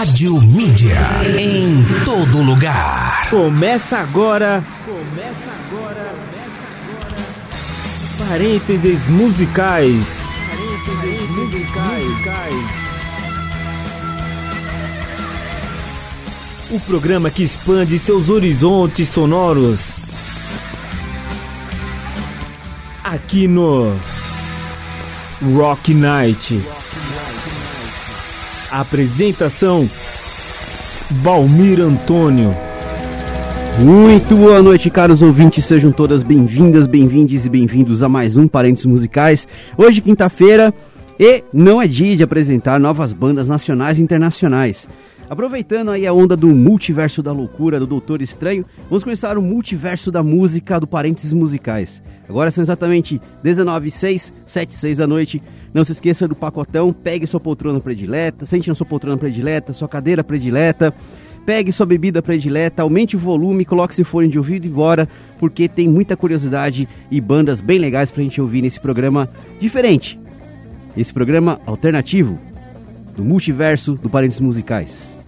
Rádio 0.00 0.40
Mídia. 0.40 0.96
Em 1.38 1.84
todo 2.06 2.40
lugar. 2.40 3.28
Começa 3.28 3.98
agora. 3.98 4.64
Começa 4.82 5.50
agora. 5.68 6.14
Começa 6.16 6.64
agora. 7.04 8.30
Parênteses 8.30 9.06
musicais. 9.08 10.06
Parênteses 10.48 11.30
musicais. 11.36 12.66
O 16.70 16.80
programa 16.80 17.30
que 17.30 17.42
expande 17.42 17.98
seus 17.98 18.30
horizontes 18.30 19.06
sonoros. 19.06 19.80
Aqui 23.04 23.46
no 23.46 23.94
Rock 25.54 25.92
Night. 25.92 26.79
Apresentação 28.70 29.90
Valmir 31.10 31.80
Antônio. 31.80 32.54
Muito 33.80 34.36
boa 34.36 34.62
noite, 34.62 34.88
caros 34.88 35.22
ouvintes. 35.22 35.64
Sejam 35.64 35.90
todas 35.90 36.22
bem-vindas, 36.22 36.86
bem-vindes 36.86 37.44
e 37.44 37.48
bem-vindos 37.48 38.00
a 38.00 38.08
mais 38.08 38.36
um 38.36 38.46
Parentes 38.46 38.86
Musicais. 38.86 39.48
Hoje, 39.76 40.00
quinta-feira, 40.00 40.72
e 41.18 41.42
não 41.52 41.82
é 41.82 41.88
dia 41.88 42.16
de 42.16 42.22
apresentar 42.22 42.78
novas 42.78 43.12
bandas 43.12 43.48
nacionais 43.48 43.98
e 43.98 44.02
internacionais. 44.02 44.86
Aproveitando 45.28 45.90
aí 45.90 46.06
a 46.06 46.12
onda 46.12 46.36
do 46.36 46.46
multiverso 46.46 47.24
da 47.24 47.32
loucura 47.32 47.80
do 47.80 47.88
Doutor 47.88 48.22
Estranho, 48.22 48.64
vamos 48.88 49.02
começar 49.02 49.36
o 49.36 49.42
multiverso 49.42 50.12
da 50.12 50.22
música 50.22 50.78
do 50.78 50.86
Parênteses 50.86 51.32
Musicais. 51.32 52.00
Agora 52.30 52.52
são 52.52 52.62
exatamente 52.62 53.20
19 53.42 53.90
6 53.90 54.32
7 54.46 54.72
6 54.72 54.98
da 54.98 55.06
noite. 55.06 55.42
Não 55.74 55.84
se 55.84 55.90
esqueça 55.90 56.28
do 56.28 56.34
pacotão, 56.34 56.92
pegue 56.92 57.26
sua 57.26 57.40
poltrona 57.40 57.80
predileta, 57.80 58.46
sente 58.46 58.68
na 58.68 58.74
sua 58.74 58.86
poltrona 58.86 59.16
predileta, 59.16 59.72
sua 59.72 59.88
cadeira 59.88 60.22
predileta, 60.22 60.94
pegue 61.44 61.72
sua 61.72 61.86
bebida 61.86 62.22
predileta, 62.22 62.82
aumente 62.82 63.16
o 63.16 63.18
volume, 63.18 63.64
coloque 63.64 63.94
se 63.94 64.04
fone 64.04 64.28
de 64.28 64.38
ouvido 64.38 64.64
e 64.64 64.68
bora, 64.68 65.08
porque 65.40 65.68
tem 65.68 65.88
muita 65.88 66.16
curiosidade 66.16 66.88
e 67.10 67.20
bandas 67.20 67.60
bem 67.60 67.78
legais 67.78 68.12
pra 68.12 68.22
gente 68.22 68.40
ouvir 68.40 68.62
nesse 68.62 68.78
programa 68.78 69.28
diferente. 69.58 70.18
Esse 70.96 71.12
programa 71.12 71.60
alternativo 71.66 72.38
do 73.16 73.24
multiverso 73.24 73.94
do 73.94 74.08
Parênteses 74.08 74.40
Musicais. 74.40 75.18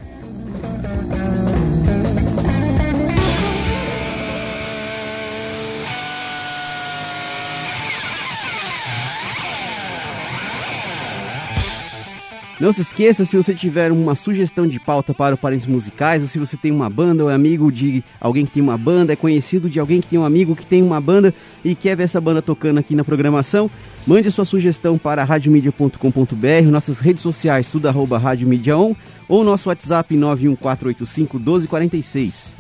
Não 12.63 12.73
se 12.73 12.81
esqueça, 12.81 13.25
se 13.25 13.37
você 13.37 13.55
tiver 13.55 13.91
uma 13.91 14.15
sugestão 14.15 14.69
de 14.69 14.79
pauta 14.79 15.13
para 15.13 15.35
o 15.35 15.37
Parentes 15.37 15.67
Musicais, 15.67 16.23
ou 16.23 16.29
se 16.29 16.39
você 16.39 16.57
tem 16.57 16.71
uma 16.71 16.89
banda 16.89 17.25
ou 17.25 17.29
é 17.29 17.35
amigo 17.35 17.73
de 17.73 18.05
alguém 18.21 18.47
que 18.47 18.53
tem 18.53 18.63
uma 18.63 18.79
banda, 18.79 19.13
é 19.13 19.17
conhecido 19.17 19.69
de 19.69 19.81
alguém 19.81 20.01
que 20.01 20.07
tem 20.07 20.17
um 20.17 20.25
amigo 20.25 20.55
que 20.55 20.65
tem 20.65 20.81
uma 20.81 21.01
banda 21.01 21.35
e 21.65 21.75
quer 21.75 21.97
ver 21.97 22.05
essa 22.05 22.21
banda 22.21 22.41
tocando 22.41 22.79
aqui 22.79 22.95
na 22.95 23.03
programação, 23.03 23.69
mande 24.07 24.31
sua 24.31 24.45
sugestão 24.45 24.97
para 24.97 25.25
radiomedia.com.br, 25.25 26.71
nossas 26.71 27.01
redes 27.01 27.25
sociais, 27.25 27.69
tudo 27.69 27.89
arroba 27.89 28.17
Rádio 28.17 28.47
Mídia 28.47 28.79
On, 28.79 28.95
ou 29.29 29.43
nosso 29.43 29.69
WhatsApp 29.69 30.17
91485 30.17 31.39
1246. 31.41 32.55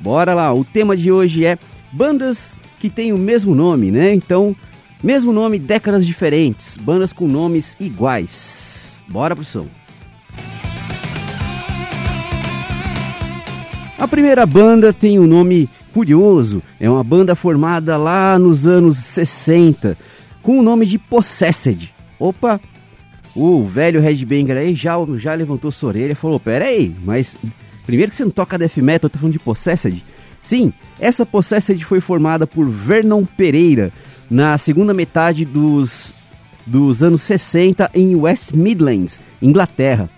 Bora 0.00 0.32
lá, 0.32 0.54
o 0.54 0.64
tema 0.64 0.96
de 0.96 1.12
hoje 1.12 1.44
é 1.44 1.58
bandas 1.92 2.56
que 2.80 2.88
têm 2.88 3.12
o 3.12 3.18
mesmo 3.18 3.54
nome, 3.54 3.90
né? 3.90 4.14
Então, 4.14 4.56
mesmo 5.02 5.34
nome, 5.34 5.58
décadas 5.58 6.06
diferentes, 6.06 6.78
bandas 6.78 7.12
com 7.12 7.28
nomes 7.28 7.76
iguais. 7.78 8.63
Bora 9.08 9.34
pro 9.34 9.44
som. 9.44 9.66
A 13.98 14.08
primeira 14.08 14.44
banda 14.44 14.92
tem 14.92 15.18
um 15.18 15.26
nome 15.26 15.68
curioso, 15.92 16.62
é 16.80 16.90
uma 16.90 17.04
banda 17.04 17.36
formada 17.36 17.96
lá 17.96 18.38
nos 18.38 18.66
anos 18.66 18.98
60, 18.98 19.96
com 20.42 20.58
o 20.58 20.62
nome 20.62 20.84
de 20.84 20.98
Possessed. 20.98 21.94
Opa, 22.18 22.60
o 23.34 23.64
velho 23.64 24.00
Red 24.00 24.24
Banger 24.24 24.56
aí 24.56 24.74
já, 24.74 24.94
já 25.16 25.34
levantou 25.34 25.70
sua 25.70 25.90
orelha 25.90 26.12
e 26.12 26.16
falou: 26.16 26.40
Pera 26.40 26.66
aí, 26.66 26.94
mas 27.04 27.36
primeiro 27.86 28.10
que 28.10 28.16
você 28.16 28.24
não 28.24 28.30
toca 28.30 28.58
death 28.58 28.76
metal, 28.78 29.08
tá 29.08 29.18
falando 29.18 29.32
de 29.32 29.38
Possessed? 29.38 30.04
Sim, 30.42 30.72
essa 30.98 31.24
Possessed 31.24 31.82
foi 31.84 32.00
formada 32.00 32.46
por 32.46 32.68
Vernon 32.68 33.24
Pereira 33.24 33.92
na 34.30 34.58
segunda 34.58 34.92
metade 34.92 35.44
dos 35.44 36.12
dos 36.66 37.02
anos 37.02 37.22
60 37.22 37.90
em 37.94 38.14
West 38.16 38.52
Midlands, 38.52 39.20
Inglaterra. 39.40 40.08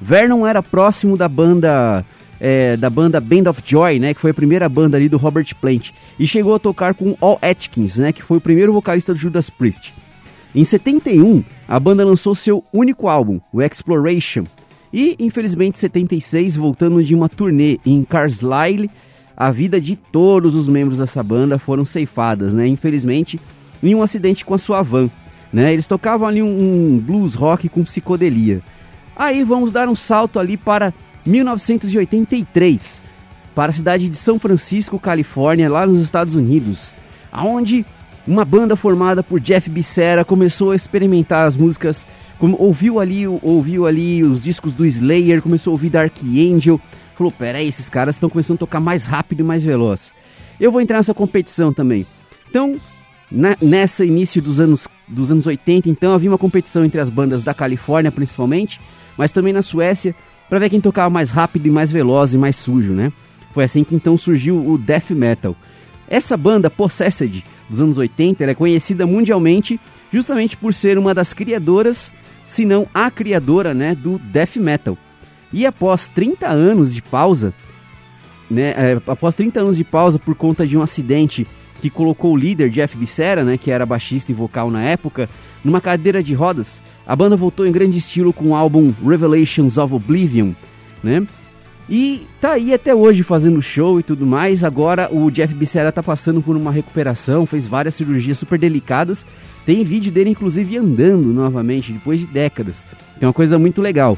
Vernon 0.00 0.46
era 0.46 0.62
próximo 0.62 1.16
da 1.16 1.28
banda 1.28 2.04
é, 2.40 2.76
da 2.76 2.90
banda 2.90 3.20
Band 3.20 3.48
of 3.48 3.62
Joy, 3.64 3.98
né, 3.98 4.12
que 4.12 4.20
foi 4.20 4.32
a 4.32 4.34
primeira 4.34 4.68
banda 4.68 4.96
ali 4.96 5.08
do 5.08 5.16
Robert 5.16 5.46
Plant, 5.60 5.90
e 6.18 6.26
chegou 6.26 6.54
a 6.54 6.58
tocar 6.58 6.94
com 6.94 7.16
Al 7.20 7.38
Atkins, 7.40 7.96
né, 7.96 8.12
que 8.12 8.22
foi 8.22 8.38
o 8.38 8.40
primeiro 8.40 8.72
vocalista 8.72 9.14
do 9.14 9.18
Judas 9.18 9.48
Priest. 9.48 9.94
Em 10.54 10.62
71, 10.62 11.42
a 11.66 11.80
banda 11.80 12.04
lançou 12.04 12.34
seu 12.34 12.62
único 12.72 13.08
álbum, 13.08 13.40
o 13.52 13.62
Exploration, 13.62 14.44
e 14.92 15.16
infelizmente 15.18 15.76
em 15.76 15.80
76, 15.80 16.56
voltando 16.56 17.02
de 17.02 17.14
uma 17.14 17.28
turnê 17.28 17.80
em 17.84 18.04
Carlisle, 18.04 18.90
a 19.36 19.50
vida 19.50 19.80
de 19.80 19.96
todos 19.96 20.54
os 20.54 20.68
membros 20.68 20.98
dessa 20.98 21.22
banda 21.22 21.58
foram 21.58 21.84
ceifadas, 21.84 22.54
né, 22.54 22.66
infelizmente, 22.66 23.40
em 23.82 23.94
um 23.94 24.02
acidente 24.02 24.44
com 24.44 24.54
a 24.54 24.58
sua 24.58 24.82
van. 24.82 25.10
Né? 25.54 25.72
Eles 25.72 25.86
tocavam 25.86 26.26
ali 26.26 26.42
um, 26.42 26.48
um 26.48 26.98
blues 26.98 27.34
rock 27.34 27.68
com 27.68 27.84
psicodelia. 27.84 28.60
Aí 29.14 29.44
vamos 29.44 29.70
dar 29.70 29.88
um 29.88 29.94
salto 29.94 30.40
ali 30.40 30.56
para 30.56 30.92
1983, 31.24 33.00
para 33.54 33.70
a 33.70 33.72
cidade 33.72 34.08
de 34.08 34.16
São 34.16 34.36
Francisco, 34.36 34.98
Califórnia, 34.98 35.70
lá 35.70 35.86
nos 35.86 36.02
Estados 36.02 36.34
Unidos, 36.34 36.92
aonde 37.30 37.86
uma 38.26 38.44
banda 38.44 38.74
formada 38.74 39.22
por 39.22 39.38
Jeff 39.38 39.70
Becerra 39.70 40.24
começou 40.24 40.72
a 40.72 40.76
experimentar 40.76 41.46
as 41.46 41.56
músicas, 41.56 42.04
ouviu 42.58 42.98
ali, 42.98 43.24
ouviu 43.28 43.86
ali 43.86 44.24
os 44.24 44.42
discos 44.42 44.74
do 44.74 44.84
Slayer, 44.84 45.40
começou 45.40 45.70
a 45.70 45.74
ouvir 45.74 45.90
Dark 45.90 46.16
Angel, 46.20 46.80
falou: 47.14 47.30
"Peraí, 47.30 47.68
esses 47.68 47.88
caras 47.88 48.16
estão 48.16 48.28
começando 48.28 48.56
a 48.56 48.58
tocar 48.58 48.80
mais 48.80 49.04
rápido 49.04 49.38
e 49.38 49.44
mais 49.44 49.62
veloz. 49.62 50.12
Eu 50.58 50.72
vou 50.72 50.80
entrar 50.80 50.96
nessa 50.96 51.14
competição 51.14 51.72
também". 51.72 52.04
Então, 52.50 52.74
na, 53.30 53.56
nessa 53.62 54.04
início 54.04 54.42
dos 54.42 54.58
anos, 54.58 54.88
dos 55.06 55.30
anos 55.30 55.46
80, 55.46 55.88
então, 55.88 56.12
havia 56.12 56.30
uma 56.30 56.38
competição 56.38 56.84
entre 56.84 57.00
as 57.00 57.10
bandas 57.10 57.42
da 57.42 57.52
Califórnia, 57.52 58.10
principalmente, 58.10 58.80
mas 59.16 59.30
também 59.30 59.52
na 59.52 59.62
Suécia, 59.62 60.14
para 60.48 60.58
ver 60.58 60.70
quem 60.70 60.80
tocava 60.80 61.10
mais 61.10 61.30
rápido 61.30 61.66
e 61.66 61.70
mais 61.70 61.90
veloz 61.90 62.34
e 62.34 62.38
mais 62.38 62.56
sujo, 62.56 62.92
né? 62.92 63.12
Foi 63.52 63.64
assim 63.64 63.84
que 63.84 63.94
então 63.94 64.16
surgiu 64.16 64.66
o 64.66 64.76
death 64.76 65.10
metal. 65.10 65.56
Essa 66.08 66.36
banda 66.36 66.68
Possessed 66.68 67.44
dos 67.68 67.80
anos 67.80 67.98
80 67.98 68.44
é 68.44 68.54
conhecida 68.54 69.06
mundialmente 69.06 69.80
justamente 70.12 70.56
por 70.56 70.74
ser 70.74 70.98
uma 70.98 71.14
das 71.14 71.32
criadoras, 71.32 72.12
se 72.44 72.64
não 72.64 72.86
a 72.92 73.10
criadora, 73.10 73.72
né, 73.72 73.94
do 73.94 74.18
death 74.18 74.56
metal. 74.56 74.98
E 75.52 75.64
após 75.64 76.06
30 76.08 76.48
anos 76.48 76.94
de 76.94 77.00
pausa, 77.00 77.54
né, 78.50 78.74
é, 78.76 79.00
após 79.06 79.34
30 79.34 79.60
anos 79.60 79.76
de 79.76 79.84
pausa 79.84 80.18
por 80.18 80.34
conta 80.34 80.66
de 80.66 80.76
um 80.76 80.82
acidente 80.82 81.46
que 81.80 81.90
colocou 81.90 82.32
o 82.32 82.36
líder 82.36 82.70
Jeff 82.70 82.96
Becerra, 82.96 83.44
né, 83.44 83.58
que 83.58 83.70
era 83.70 83.84
baixista 83.84 84.32
e 84.32 84.34
vocal 84.34 84.70
na 84.70 84.82
época, 84.82 85.28
numa 85.64 85.80
cadeira 85.80 86.22
de 86.22 86.34
rodas. 86.34 86.80
A 87.06 87.14
banda 87.14 87.36
voltou 87.36 87.66
em 87.66 87.72
grande 87.72 87.98
estilo 87.98 88.32
com 88.32 88.48
o 88.48 88.54
álbum 88.54 88.92
Revelations 89.06 89.76
of 89.76 89.92
Oblivion, 89.94 90.52
né? 91.02 91.26
E 91.88 92.26
tá 92.40 92.52
aí 92.52 92.72
até 92.72 92.94
hoje 92.94 93.22
fazendo 93.22 93.60
show 93.60 94.00
e 94.00 94.02
tudo 94.02 94.24
mais. 94.24 94.64
Agora 94.64 95.08
o 95.12 95.30
Jeff 95.30 95.52
Becerra 95.52 95.92
tá 95.92 96.02
passando 96.02 96.40
por 96.40 96.56
uma 96.56 96.72
recuperação, 96.72 97.44
fez 97.44 97.66
várias 97.66 97.94
cirurgias 97.94 98.38
super 98.38 98.58
delicadas. 98.58 99.26
Tem 99.66 99.84
vídeo 99.84 100.10
dele 100.10 100.30
inclusive 100.30 100.78
andando 100.78 101.32
novamente 101.32 101.92
depois 101.92 102.20
de 102.20 102.26
décadas. 102.26 102.84
É 103.20 103.26
uma 103.26 103.34
coisa 103.34 103.58
muito 103.58 103.82
legal. 103.82 104.16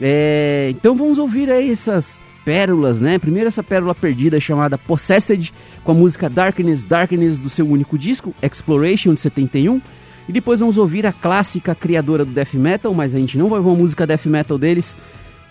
É, 0.00 0.68
então 0.70 0.96
vamos 0.96 1.18
ouvir 1.18 1.50
aí 1.50 1.70
essas 1.70 2.20
pérolas, 2.48 2.98
né? 2.98 3.18
Primeiro 3.18 3.46
essa 3.46 3.62
pérola 3.62 3.94
perdida 3.94 4.40
chamada 4.40 4.78
Possessed, 4.78 5.52
com 5.84 5.92
a 5.92 5.94
música 5.94 6.30
Darkness, 6.30 6.82
Darkness 6.82 7.38
do 7.38 7.50
seu 7.50 7.68
único 7.68 7.98
disco, 7.98 8.34
Exploration, 8.42 9.12
de 9.12 9.20
71. 9.20 9.82
E 10.26 10.32
depois 10.32 10.60
vamos 10.60 10.78
ouvir 10.78 11.06
a 11.06 11.12
clássica 11.12 11.74
criadora 11.74 12.24
do 12.24 12.32
death 12.32 12.54
metal, 12.54 12.94
mas 12.94 13.14
a 13.14 13.18
gente 13.18 13.36
não 13.36 13.50
vai 13.50 13.58
ouvir 13.58 13.68
uma 13.68 13.76
música 13.76 14.06
death 14.06 14.24
metal 14.24 14.56
deles, 14.56 14.96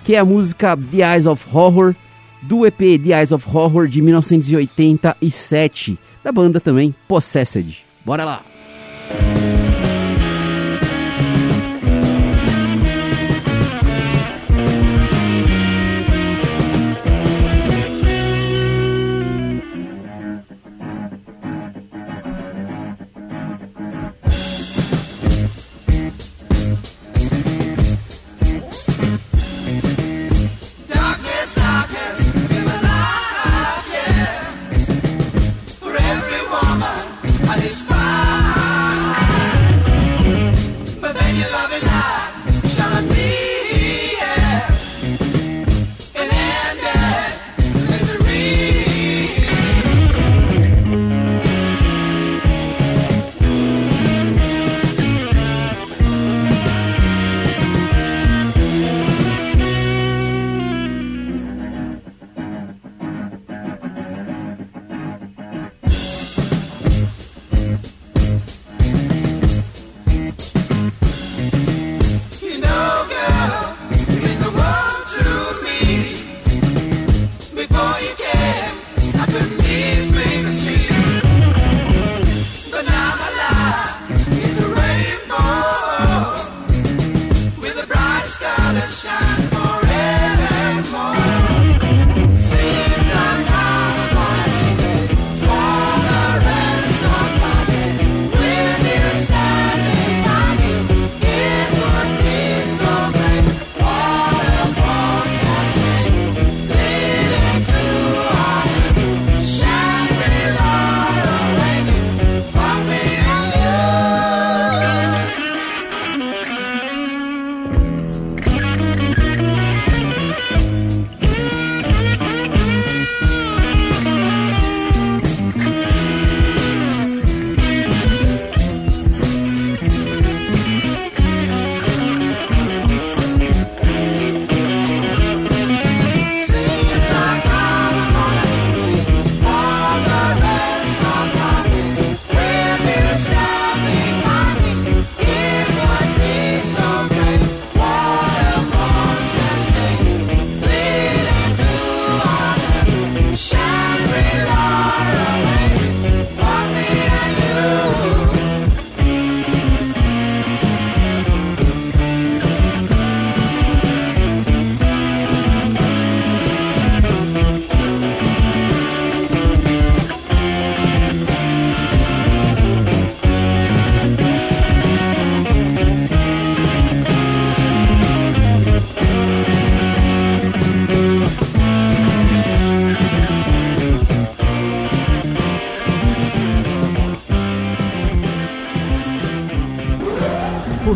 que 0.03 0.15
é 0.15 0.17
a 0.17 0.25
música 0.25 0.75
The 0.75 1.13
Eyes 1.13 1.27
of 1.27 1.45
Horror, 1.53 1.94
do 2.41 2.65
EP 2.65 2.79
The 2.79 3.19
Eyes 3.19 3.31
of 3.31 3.47
Horror 3.47 3.88
de 3.88 4.01
1987, 4.01 6.00
da 6.23 6.31
banda 6.31 6.59
também 6.59 6.95
Possessed. 7.07 7.85
Bora 8.03 8.25
lá! 8.25 8.41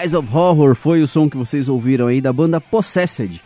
Eyes 0.00 0.14
of 0.14 0.34
Horror 0.34 0.74
foi 0.74 1.02
o 1.02 1.06
som 1.06 1.28
que 1.28 1.36
vocês 1.36 1.68
ouviram 1.68 2.06
aí 2.06 2.22
da 2.22 2.32
banda 2.32 2.58
Possessed. 2.58 3.38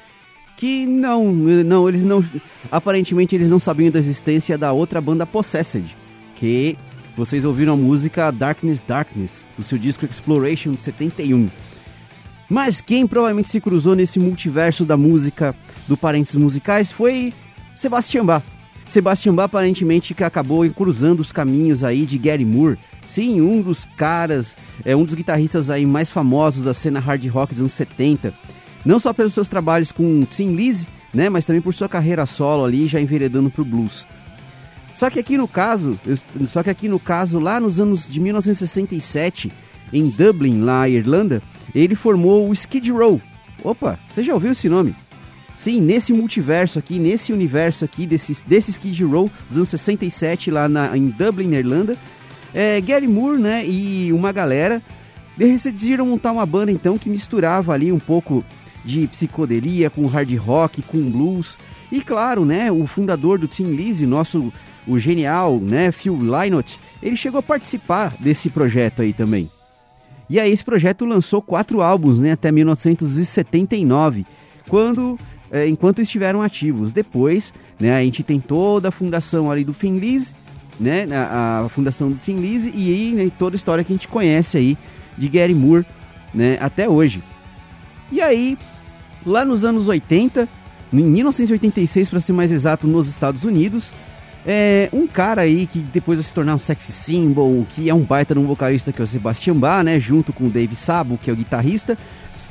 Que 0.56 0.86
não, 0.86 1.32
não, 1.32 1.88
eles 1.88 2.04
não. 2.04 2.24
Aparentemente 2.70 3.34
eles 3.34 3.48
não 3.48 3.58
sabiam 3.58 3.90
da 3.90 3.98
existência 3.98 4.56
da 4.56 4.70
outra 4.70 5.00
banda 5.00 5.26
Possessed. 5.26 5.96
Que 6.36 6.76
vocês 7.16 7.44
ouviram 7.44 7.72
a 7.72 7.76
música 7.76 8.30
Darkness 8.30 8.84
Darkness, 8.84 9.44
do 9.56 9.64
seu 9.64 9.76
disco 9.76 10.04
Exploration 10.04 10.72
de 10.72 10.82
71. 10.82 11.48
Mas 12.48 12.80
quem 12.80 13.04
provavelmente 13.04 13.48
se 13.48 13.60
cruzou 13.60 13.96
nesse 13.96 14.20
multiverso 14.20 14.84
da 14.84 14.96
música, 14.96 15.56
do 15.88 15.96
Parentes 15.96 16.36
Musicais, 16.36 16.92
foi 16.92 17.32
Sebastian 17.74 18.26
Bach. 18.26 18.44
Sebastian 18.86 19.34
Bach 19.34 19.46
aparentemente 19.46 20.14
que 20.14 20.22
acabou 20.22 20.68
cruzando 20.70 21.18
os 21.18 21.32
caminhos 21.32 21.82
aí 21.82 22.06
de 22.06 22.16
Gary 22.16 22.44
Moore, 22.44 22.78
Sim, 23.08 23.40
um 23.40 23.60
dos 23.60 23.84
caras, 23.96 24.54
é 24.84 24.96
um 24.96 25.04
dos 25.04 25.14
guitarristas 25.14 25.70
aí 25.70 25.86
mais 25.86 26.10
famosos 26.10 26.64
da 26.64 26.74
cena 26.74 27.00
hard 27.00 27.24
rock 27.26 27.54
dos 27.54 27.60
anos 27.60 27.72
70. 27.72 28.34
Não 28.84 28.98
só 28.98 29.12
pelos 29.12 29.34
seus 29.34 29.48
trabalhos 29.48 29.92
com 29.92 30.22
Tim 30.22 30.54
Lizzy, 30.54 30.86
né, 31.12 31.28
mas 31.28 31.46
também 31.46 31.62
por 31.62 31.72
sua 31.72 31.88
carreira 31.88 32.26
solo 32.26 32.64
ali, 32.64 32.86
já 32.86 33.00
enveredando 33.00 33.50
pro 33.50 33.64
blues. 33.64 34.06
Só 34.92 35.10
que 35.10 35.18
aqui 35.18 35.36
no 35.36 35.48
caso, 35.48 35.98
só 36.46 36.62
que 36.62 36.70
aqui 36.70 36.88
no 36.88 37.00
caso, 37.00 37.38
lá 37.38 37.58
nos 37.58 37.80
anos 37.80 38.08
de 38.08 38.20
1967, 38.20 39.50
em 39.92 40.08
Dublin, 40.08 40.60
lá 40.60 40.80
na 40.80 40.88
Irlanda, 40.88 41.42
ele 41.74 41.94
formou 41.94 42.48
o 42.48 42.52
Skid 42.52 42.90
Row. 42.92 43.20
Opa, 43.62 43.98
você 44.08 44.22
já 44.22 44.34
ouviu 44.34 44.52
esse 44.52 44.68
nome? 44.68 44.94
Sim, 45.56 45.80
nesse 45.80 46.12
multiverso 46.12 46.78
aqui, 46.78 46.98
nesse 46.98 47.32
universo 47.32 47.84
aqui, 47.84 48.06
desse, 48.06 48.44
desse 48.44 48.72
Skid 48.72 49.04
Row 49.04 49.30
dos 49.48 49.56
anos 49.56 49.68
67, 49.68 50.50
lá 50.50 50.68
na, 50.68 50.96
em 50.96 51.08
Dublin, 51.10 51.48
na 51.48 51.58
Irlanda, 51.58 51.96
é, 52.54 52.80
Gary 52.80 53.08
Moore, 53.08 53.38
né, 53.38 53.66
e 53.66 54.12
uma 54.12 54.30
galera 54.30 54.80
decidiram 55.36 56.06
montar 56.06 56.30
uma 56.30 56.46
banda 56.46 56.70
então 56.70 56.96
que 56.96 57.10
misturava 57.10 57.72
ali 57.72 57.90
um 57.90 57.98
pouco 57.98 58.44
de 58.84 59.08
psicodelia 59.08 59.90
com 59.90 60.06
hard 60.06 60.32
rock, 60.36 60.80
com 60.82 61.10
blues. 61.10 61.58
E 61.90 62.00
claro, 62.00 62.44
né, 62.44 62.70
o 62.70 62.86
fundador 62.86 63.38
do 63.38 63.48
Tim 63.48 63.64
Lizzy, 63.64 64.06
nosso 64.06 64.52
o 64.86 64.98
genial, 64.98 65.58
né, 65.58 65.90
Phil 65.90 66.16
Lynott, 66.16 66.78
ele 67.02 67.16
chegou 67.16 67.40
a 67.40 67.42
participar 67.42 68.14
desse 68.20 68.50
projeto 68.50 69.02
aí 69.02 69.12
também. 69.12 69.50
E 70.28 70.38
aí 70.38 70.52
esse 70.52 70.64
projeto 70.64 71.04
lançou 71.04 71.42
quatro 71.42 71.82
álbuns, 71.82 72.20
né, 72.20 72.32
até 72.32 72.52
1979, 72.52 74.26
quando 74.68 75.18
é, 75.50 75.66
enquanto 75.66 76.00
estiveram 76.02 76.42
ativos. 76.42 76.92
Depois, 76.92 77.52
né, 77.80 77.96
a 77.96 78.04
gente 78.04 78.22
tem 78.22 78.40
toda 78.40 78.88
a 78.88 78.92
fundação 78.92 79.50
ali 79.50 79.64
do 79.64 79.74
Lizzy 79.82 80.34
né, 80.78 81.06
a, 81.12 81.64
a 81.64 81.68
fundação 81.68 82.10
do 82.10 82.16
Tim 82.16 82.36
Lizzy 82.36 82.70
e 82.70 83.12
né, 83.12 83.30
toda 83.38 83.54
a 83.54 83.58
história 83.58 83.84
que 83.84 83.92
a 83.92 83.96
gente 83.96 84.08
conhece 84.08 84.56
aí 84.56 84.78
de 85.16 85.28
Gary 85.28 85.54
Moore, 85.54 85.84
né, 86.32 86.58
até 86.60 86.88
hoje. 86.88 87.22
E 88.10 88.20
aí, 88.20 88.58
lá 89.24 89.44
nos 89.44 89.64
anos 89.64 89.88
80, 89.88 90.48
em 90.92 91.02
1986 91.02 92.10
para 92.10 92.20
ser 92.20 92.32
mais 92.32 92.50
exato, 92.50 92.86
nos 92.86 93.08
Estados 93.08 93.44
Unidos, 93.44 93.92
é, 94.46 94.88
um 94.92 95.06
cara 95.06 95.42
aí 95.42 95.66
que 95.66 95.78
depois 95.78 96.18
vai 96.18 96.24
se 96.24 96.32
tornar 96.32 96.54
um 96.54 96.58
sexy 96.58 96.92
symbol, 96.92 97.66
que 97.74 97.88
é 97.88 97.94
um 97.94 98.02
baita 98.02 98.38
um 98.38 98.46
vocalista 98.46 98.92
que 98.92 99.00
é 99.00 99.04
o 99.04 99.06
Sebastian 99.06 99.56
Bach, 99.56 99.82
né, 99.82 99.98
junto 99.98 100.32
com 100.32 100.44
o 100.44 100.50
Dave 100.50 100.76
Sabo, 100.76 101.18
que 101.22 101.30
é 101.30 101.32
o 101.32 101.36
guitarrista, 101.36 101.96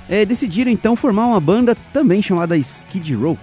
é, 0.09 0.25
decidiram 0.25 0.71
então 0.71 0.95
formar 0.95 1.27
uma 1.27 1.39
banda 1.39 1.75
também 1.93 2.21
chamada 2.21 2.57
Skid 2.57 3.13
Row. 3.13 3.37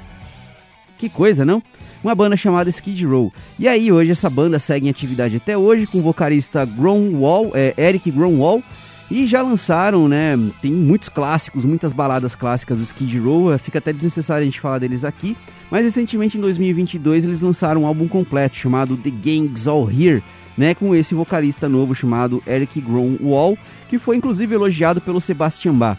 Que 0.99 1.08
coisa, 1.08 1.44
não? 1.44 1.62
Uma 2.02 2.14
banda 2.14 2.37
chamada 2.37 2.71
Skid 2.71 3.04
Row. 3.04 3.33
E 3.59 3.69
aí 3.69 3.92
hoje 3.92 4.11
essa 4.11 4.30
banda 4.30 4.59
segue 4.59 4.87
em 4.87 4.90
atividade 4.90 5.37
até 5.37 5.57
hoje 5.57 5.87
com 5.87 5.99
o 5.99 6.02
vocalista 6.02 6.64
Gromwall, 6.64 7.52
é, 7.54 7.75
Eric 7.76 8.11
Gromwall, 8.11 8.62
e 9.11 9.26
já 9.26 9.42
lançaram, 9.42 10.09
né? 10.09 10.38
Tem 10.62 10.73
muitos 10.73 11.09
clássicos, 11.09 11.64
muitas 11.64 11.92
baladas 11.92 12.35
clássicas 12.35 12.78
do 12.78 12.85
Skid 12.85 13.19
Row. 13.19 13.59
Fica 13.59 13.78
até 13.78 13.92
desnecessário 13.92 14.42
a 14.42 14.45
gente 14.45 14.61
falar 14.61 14.78
deles 14.78 15.04
aqui. 15.04 15.37
Mas 15.71 15.85
recentemente, 15.85 16.38
em 16.38 16.40
2022, 16.40 17.25
eles 17.25 17.40
lançaram 17.40 17.83
um 17.83 17.87
álbum 17.87 18.07
completo 18.07 18.57
chamado 18.57 18.97
The 18.97 19.11
Gang's 19.11 19.66
All 19.66 19.90
Here, 19.90 20.23
né? 20.57 20.75
Com 20.75 20.95
esse 20.95 21.12
vocalista 21.12 21.69
novo 21.69 21.95
chamado 21.95 22.42
Eric 22.47 22.83
Wall, 23.21 23.59
que 23.88 23.99
foi 23.99 24.16
inclusive 24.16 24.54
elogiado 24.54 25.00
pelo 25.00 25.21
Sebastian 25.21 25.75
Bach. 25.75 25.99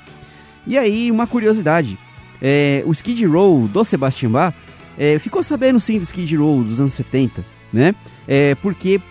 E 0.66 0.78
aí, 0.78 1.12
uma 1.12 1.28
curiosidade: 1.28 2.00
é, 2.42 2.82
o 2.86 2.92
Skid 2.92 3.26
Row 3.26 3.68
do 3.68 3.84
Sebastian 3.84 4.32
Bach 4.32 4.56
é, 4.98 5.18
ficou 5.20 5.44
sabendo 5.44 5.80
sim 5.80 5.98
do 5.98 6.04
Skid 6.04 6.36
Row 6.36 6.64
dos 6.64 6.80
anos 6.80 6.94
70, 6.94 7.44
né? 7.72 7.96
É, 8.28 8.56
porque 8.56 9.02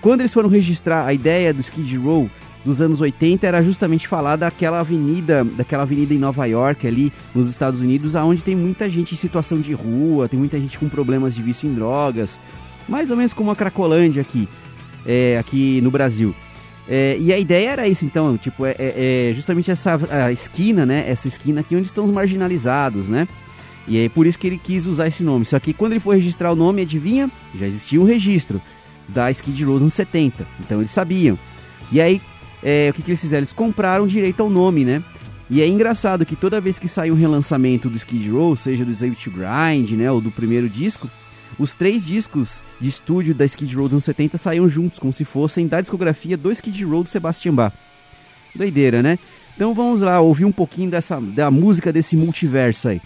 quando 0.00 0.20
eles 0.20 0.32
foram 0.32 0.48
registrar 0.48 1.06
a 1.06 1.12
ideia 1.12 1.52
do 1.52 1.60
Skid 1.60 1.96
Row 1.96 2.30
dos 2.64 2.80
anos 2.80 3.00
80 3.00 3.46
era 3.46 3.62
justamente 3.62 4.06
falar 4.06 4.36
daquela 4.36 4.80
avenida, 4.80 5.44
daquela 5.44 5.82
avenida 5.82 6.12
em 6.12 6.18
Nova 6.18 6.44
York 6.46 6.86
ali 6.86 7.12
nos 7.34 7.48
Estados 7.48 7.80
Unidos, 7.80 8.14
aonde 8.14 8.44
tem 8.44 8.54
muita 8.54 8.88
gente 8.88 9.14
em 9.14 9.16
situação 9.16 9.60
de 9.60 9.72
rua, 9.72 10.28
tem 10.28 10.38
muita 10.38 10.58
gente 10.58 10.78
com 10.78 10.88
problemas 10.88 11.34
de 11.34 11.42
vício 11.42 11.68
em 11.68 11.74
drogas, 11.74 12.40
mais 12.88 13.10
ou 13.10 13.16
menos 13.16 13.32
como 13.32 13.50
a 13.50 13.56
Cracolândia 13.56 14.22
aqui, 14.22 14.48
é, 15.06 15.38
aqui 15.38 15.80
no 15.80 15.90
Brasil. 15.90 16.34
É, 16.88 17.16
e 17.20 17.32
a 17.32 17.38
ideia 17.38 17.70
era 17.70 17.88
isso, 17.88 18.04
então, 18.04 18.36
tipo, 18.36 18.66
é, 18.66 18.74
é, 18.78 19.30
é 19.30 19.34
justamente 19.34 19.70
essa 19.70 19.96
esquina, 20.32 20.84
né? 20.84 21.04
Essa 21.08 21.28
esquina 21.28 21.60
aqui 21.60 21.76
onde 21.76 21.86
estão 21.86 22.04
os 22.04 22.10
marginalizados, 22.10 23.08
né? 23.08 23.28
E 23.86 23.98
é 23.98 24.08
por 24.08 24.26
isso 24.26 24.38
que 24.38 24.46
ele 24.46 24.58
quis 24.58 24.86
usar 24.86 25.08
esse 25.08 25.22
nome. 25.22 25.44
Só 25.44 25.58
que 25.58 25.72
quando 25.72 25.92
ele 25.92 26.00
foi 26.00 26.16
registrar 26.16 26.52
o 26.52 26.56
nome, 26.56 26.82
adivinha? 26.82 27.30
Já 27.58 27.66
existia 27.66 28.00
um 28.00 28.04
registro 28.04 28.60
da 29.08 29.30
Skid 29.30 29.64
Row 29.64 29.80
nos 29.80 29.94
70. 29.94 30.46
Então 30.60 30.80
eles 30.80 30.90
sabiam. 30.90 31.38
E 31.90 32.00
aí, 32.00 32.20
é, 32.62 32.90
o 32.90 32.94
que, 32.94 33.02
que 33.02 33.10
eles 33.10 33.20
fizeram? 33.20 33.40
Eles 33.40 33.52
compraram 33.52 34.06
direito 34.06 34.42
ao 34.42 34.50
nome, 34.50 34.84
né? 34.84 35.02
E 35.48 35.60
é 35.60 35.66
engraçado 35.66 36.24
que 36.24 36.36
toda 36.36 36.60
vez 36.60 36.78
que 36.78 36.86
sai 36.86 37.10
um 37.10 37.16
relançamento 37.16 37.88
do 37.88 37.96
Skid 37.96 38.30
Row, 38.30 38.54
seja 38.54 38.84
do 38.84 38.92
Slave 38.92 39.16
to 39.16 39.32
Grind, 39.32 39.90
né, 39.92 40.08
ou 40.08 40.20
do 40.20 40.30
primeiro 40.30 40.68
disco, 40.68 41.10
os 41.58 41.74
três 41.74 42.06
discos 42.06 42.62
de 42.80 42.88
estúdio 42.88 43.34
da 43.34 43.44
Skid 43.44 43.74
Row 43.74 43.86
dos 43.86 43.94
anos 43.94 44.04
70 44.04 44.38
saíam 44.38 44.68
juntos, 44.68 45.00
como 45.00 45.12
se 45.12 45.24
fossem 45.24 45.66
da 45.66 45.80
discografia 45.80 46.36
do 46.36 46.52
Skid 46.52 46.84
Row 46.84 47.02
do 47.02 47.08
Sebastian 47.08 47.54
Bach. 47.54 47.74
Doideira, 48.54 49.02
né? 49.02 49.18
Então 49.56 49.74
vamos 49.74 50.02
lá 50.02 50.20
ouvir 50.20 50.44
um 50.44 50.52
pouquinho 50.52 50.88
dessa, 50.88 51.20
da 51.20 51.50
música 51.50 51.92
desse 51.92 52.16
multiverso 52.16 52.88
aí. 52.88 53.00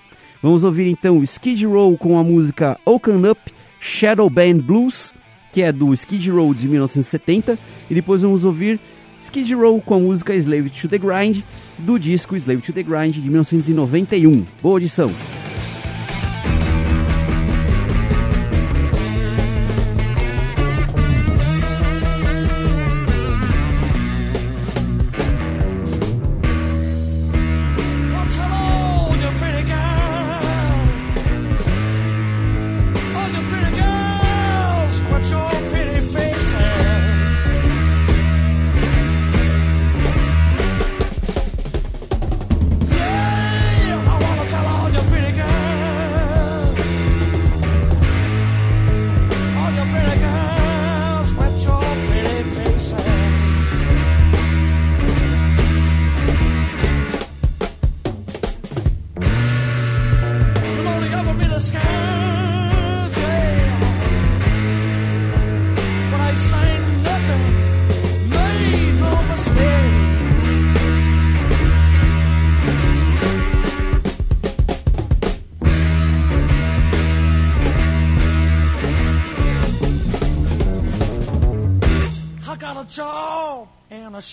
Vamos 0.45 0.63
ouvir 0.63 0.87
então 0.89 1.23
Skid 1.23 1.65
Row 1.65 1.97
com 1.97 2.19
a 2.19 2.23
música 2.23 2.79
Open 2.85 3.25
Up 3.31 3.41
Shadow 3.81 4.29
Band 4.29 4.59
Blues, 4.59 5.15
que 5.51 5.63
é 5.63 5.73
do 5.73 5.91
Skid 5.95 6.31
Row 6.31 6.53
de 6.53 6.69
1970, 6.69 7.59
e 7.89 7.95
depois 7.95 8.21
vamos 8.21 8.45
ouvir 8.45 8.79
Skid 9.23 9.55
Row 9.55 9.81
com 9.81 9.95
a 9.95 9.99
música 10.01 10.35
Slave 10.35 10.69
to 10.69 10.87
the 10.87 10.99
Grind, 10.99 11.41
do 11.79 11.99
disco 11.99 12.37
Slave 12.37 12.61
to 12.61 12.75
the 12.75 12.83
Grind 12.83 13.15
de 13.15 13.31
1991. 13.31 14.45
Boa 14.61 14.75
audição! 14.75 15.11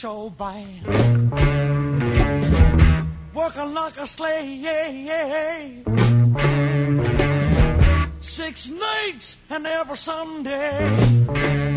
Show 0.01 0.31
band. 0.31 0.81
Working 3.35 3.73
like 3.75 3.97
a 3.97 4.07
slave. 4.07 4.65
Six 8.19 8.71
nights 8.71 9.37
and 9.51 9.67
every 9.67 9.97
Sunday. 9.97 11.70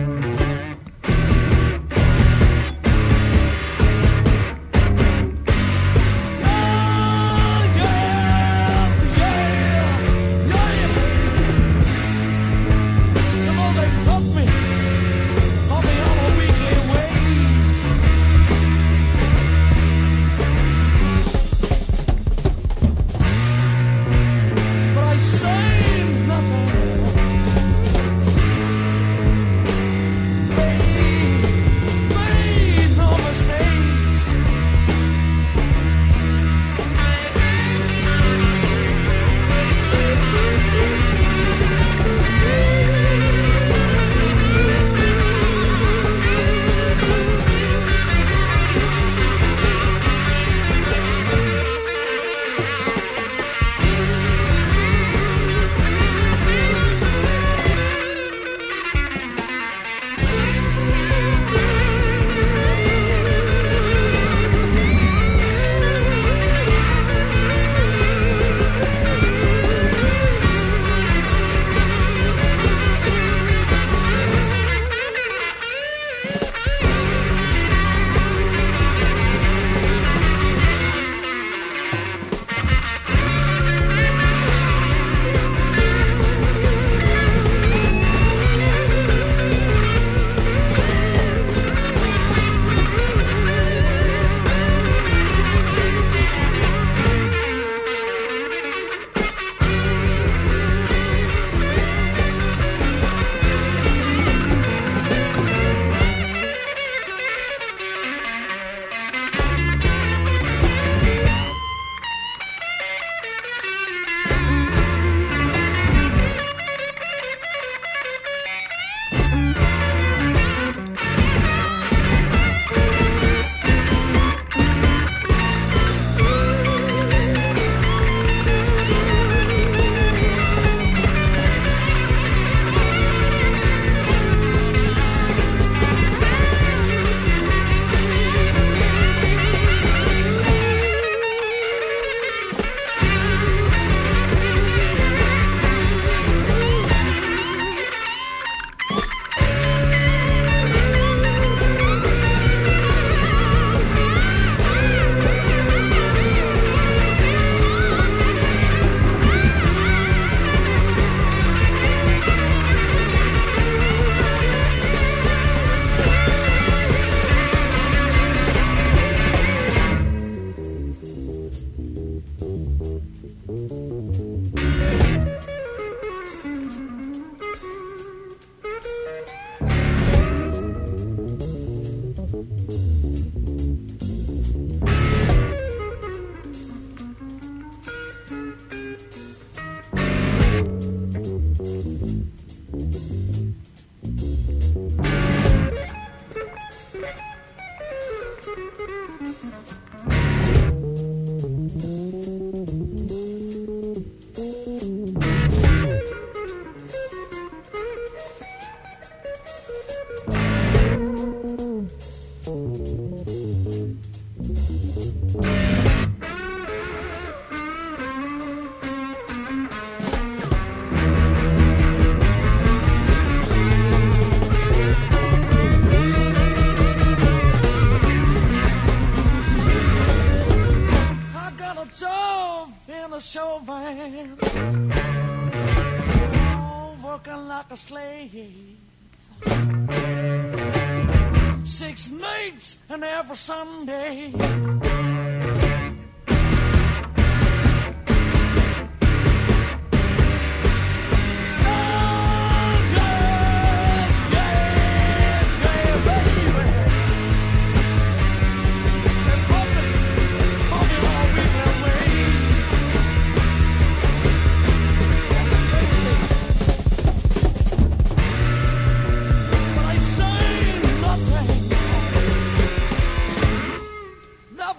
And 243.35 243.90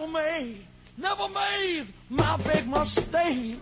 Never 0.06 0.20
made, 0.20 0.58
never 0.98 1.28
made 1.30 1.86
my 2.12 2.38
big 2.38 2.68
mistake. 2.68 3.60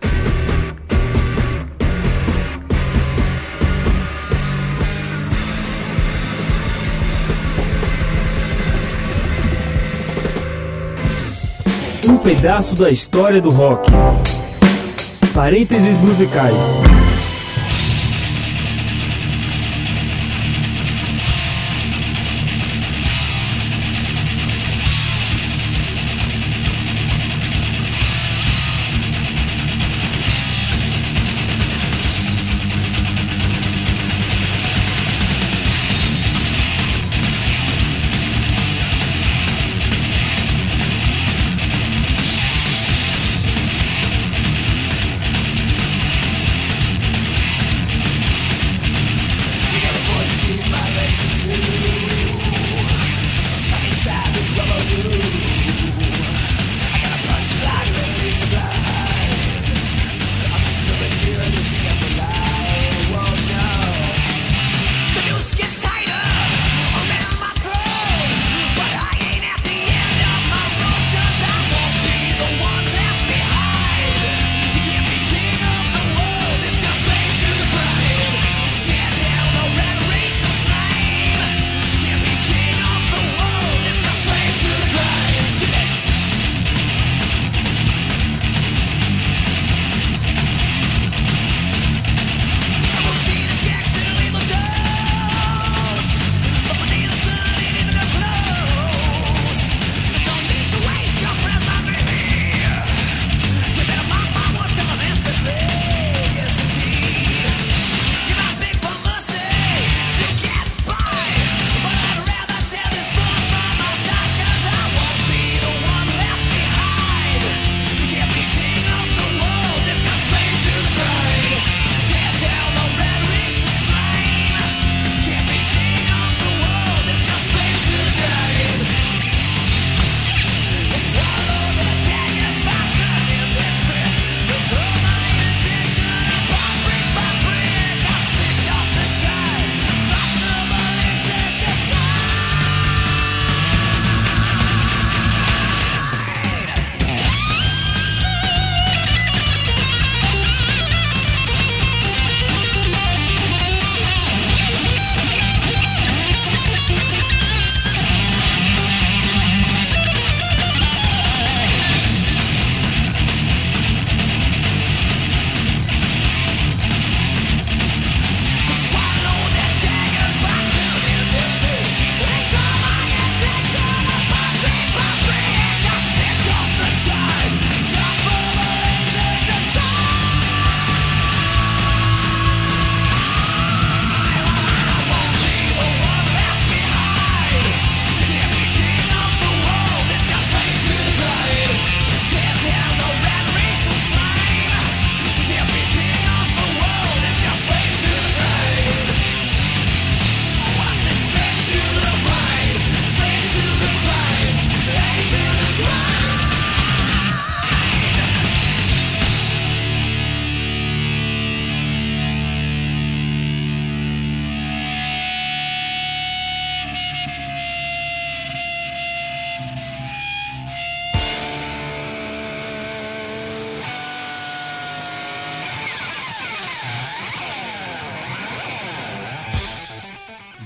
Um 12.06 12.18
pedaço 12.18 12.74
da 12.74 12.90
história 12.90 13.40
do 13.40 13.48
rock. 13.48 13.90
Parênteses 15.32 15.96
musicais. 16.02 17.03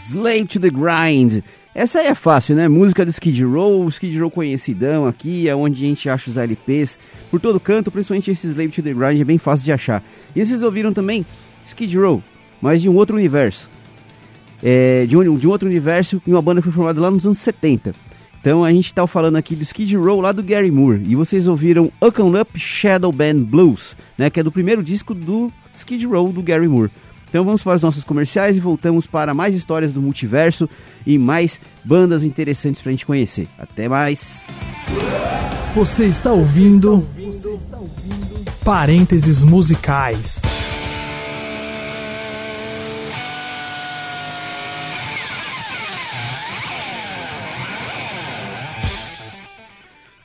Slave 0.09 0.47
to 0.47 0.59
the 0.59 0.71
Grind. 0.71 1.43
Essa 1.75 2.01
aí 2.01 2.07
é 2.07 2.15
fácil, 2.15 2.57
né? 2.57 2.67
Música 2.67 3.05
do 3.05 3.11
Skid 3.11 3.45
Row, 3.45 3.87
Skid 3.89 4.19
Row 4.19 4.31
conhecidão 4.31 5.07
aqui, 5.07 5.49
é 5.49 5.55
onde 5.55 5.85
a 5.85 5.87
gente 5.87 6.09
acha 6.09 6.31
os 6.31 6.39
LPs 6.39 6.99
por 7.31 7.39
todo 7.39 7.61
canto, 7.61 7.91
principalmente 7.91 8.31
esse 8.31 8.47
Slave 8.47 8.71
to 8.71 8.83
the 8.83 8.95
Grind 8.95 9.21
é 9.21 9.25
bem 9.25 9.37
fácil 9.37 9.67
de 9.67 9.73
achar. 9.73 10.03
E 10.35 10.45
vocês 10.45 10.63
ouviram 10.63 10.95
também 10.95 11.27
Skid 11.67 11.97
Row, 11.99 12.23
mas 12.61 12.81
de 12.81 12.89
um 12.89 12.97
outro 12.97 13.17
universo. 13.17 13.69
É, 14.63 15.05
de, 15.07 15.17
um, 15.17 15.37
de 15.37 15.47
um 15.47 15.51
outro 15.51 15.69
universo, 15.69 16.21
uma 16.27 16.43
banda 16.43 16.61
que 16.61 16.65
foi 16.65 16.73
formada 16.73 17.01
lá 17.01 17.11
nos 17.11 17.27
anos 17.27 17.39
70. 17.39 17.95
Então 18.41 18.65
a 18.65 18.73
gente 18.73 18.95
tá 18.95 19.07
falando 19.07 19.37
aqui 19.37 19.55
do 19.55 19.63
Skid 19.63 19.95
Row 19.95 20.23
lá 20.23 20.33
do 20.33 20.43
Gary 20.43 20.71
Moore. 20.71 21.03
E 21.07 21.15
vocês 21.15 21.47
ouviram 21.47 21.93
Up 22.03 22.21
Up 22.21 22.59
Shadow 22.59 23.13
Band 23.13 23.41
Blues, 23.41 23.95
né? 24.17 24.31
Que 24.31 24.41
é 24.41 24.43
do 24.43 24.51
primeiro 24.51 24.83
disco 24.83 25.13
do 25.13 25.53
Skid 25.77 26.07
Row 26.07 26.33
do 26.33 26.43
Gary 26.43 26.67
Moore. 26.67 26.91
Então 27.29 27.45
vamos 27.45 27.63
para 27.63 27.77
os 27.77 27.83
nossos 27.83 28.05
comerciais 28.05 28.57
e 28.57 28.61
voltamos 28.61 29.07
para 29.07 29.35
mais 29.35 29.55
histórias 29.55 29.93
do 29.93 30.01
multiverso 30.01 30.69
e 31.07 31.19
mais 31.19 31.61
bandas 31.85 32.23
interessantes 32.23 32.81
pra 32.81 32.91
gente 32.91 33.07
conhecer. 33.07 33.47
Até 33.59 33.89
mais! 33.89 34.43
Você 35.75 36.07
está 36.07 36.33
ouvindo 36.33 37.07
Parênteses 38.65 39.43
Musicais. 39.43 40.41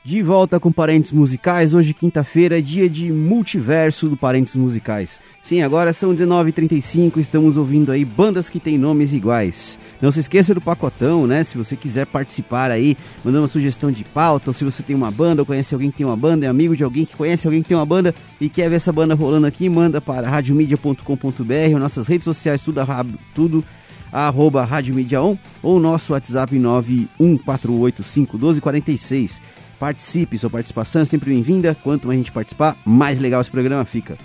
De 0.06 0.22
volta 0.22 0.60
com 0.60 0.70
Parentes 0.70 1.14
Musicais, 1.14 1.74
hoje 1.74 1.94
quinta-feira, 1.94 2.62
dia 2.62 2.90
de 2.90 3.10
multiverso 3.10 4.10
do 4.10 4.18
Parentes 4.18 4.54
Musicais. 4.54 5.18
Sim, 5.42 5.62
agora 5.62 5.94
são 5.94 6.14
19h35, 6.14 7.20
estamos 7.20 7.56
ouvindo 7.56 7.90
aí 7.90 8.04
bandas 8.04 8.50
que 8.50 8.60
têm 8.60 8.78
nomes 8.78 9.14
iguais. 9.14 9.80
Não 10.02 10.12
se 10.12 10.20
esqueça 10.20 10.54
do 10.54 10.60
pacotão, 10.60 11.26
né? 11.26 11.46
Se 11.46 11.58
você 11.58 11.78
quiser 11.78 12.06
participar 12.06 12.70
aí, 12.70 12.98
mandando 13.24 13.44
uma 13.44 13.48
sugestão 13.48 13.90
de 13.92 14.04
pauta, 14.04 14.50
ou 14.50 14.54
se 14.54 14.66
você 14.66 14.84
tem 14.84 14.94
uma 14.94 15.10
banda, 15.10 15.42
ou 15.42 15.46
conhece 15.46 15.74
alguém 15.74 15.90
que 15.90 15.96
tem 16.00 16.06
uma 16.06 16.18
banda, 16.18 16.46
é 16.46 16.50
amigo 16.50 16.76
de 16.76 16.84
alguém 16.84 17.06
que 17.06 17.16
conhece 17.16 17.48
alguém 17.48 17.62
que 17.64 17.70
tem 17.70 17.78
uma 17.78 17.86
banda 17.86 18.14
e 18.42 18.50
quer 18.50 18.70
ver 18.70 18.76
essa 18.76 18.92
banda 18.92 19.16
rolando 19.16 19.48
aqui, 19.48 19.70
manda 19.70 20.02
para 20.02 20.30
radiomedia.com.br, 20.30 21.80
nossas 21.80 22.08
redes 22.08 22.26
sociais, 22.26 22.62
tudo, 22.62 22.82
arra- 22.82 23.06
tudo 23.34 23.64
arroba 24.12 24.66
Rádio 24.66 24.94
Mídia 24.96 25.22
On, 25.24 25.38
ou 25.62 25.80
nosso 25.80 26.12
WhatsApp 26.12 26.54
914851246. 26.60 29.40
Participe, 29.84 30.38
sua 30.38 30.50
participação 30.50 31.02
é 31.02 31.06
sempre 31.06 31.32
bem-vinda. 31.32 31.76
Quanto 31.84 32.08
mais 32.08 32.18
a 32.18 32.24
gente 32.24 32.32
participar, 32.32 32.78
mais 32.86 33.20
legal 33.20 33.42
esse 33.42 33.52
programa 33.52 33.84
fica. 33.84 34.18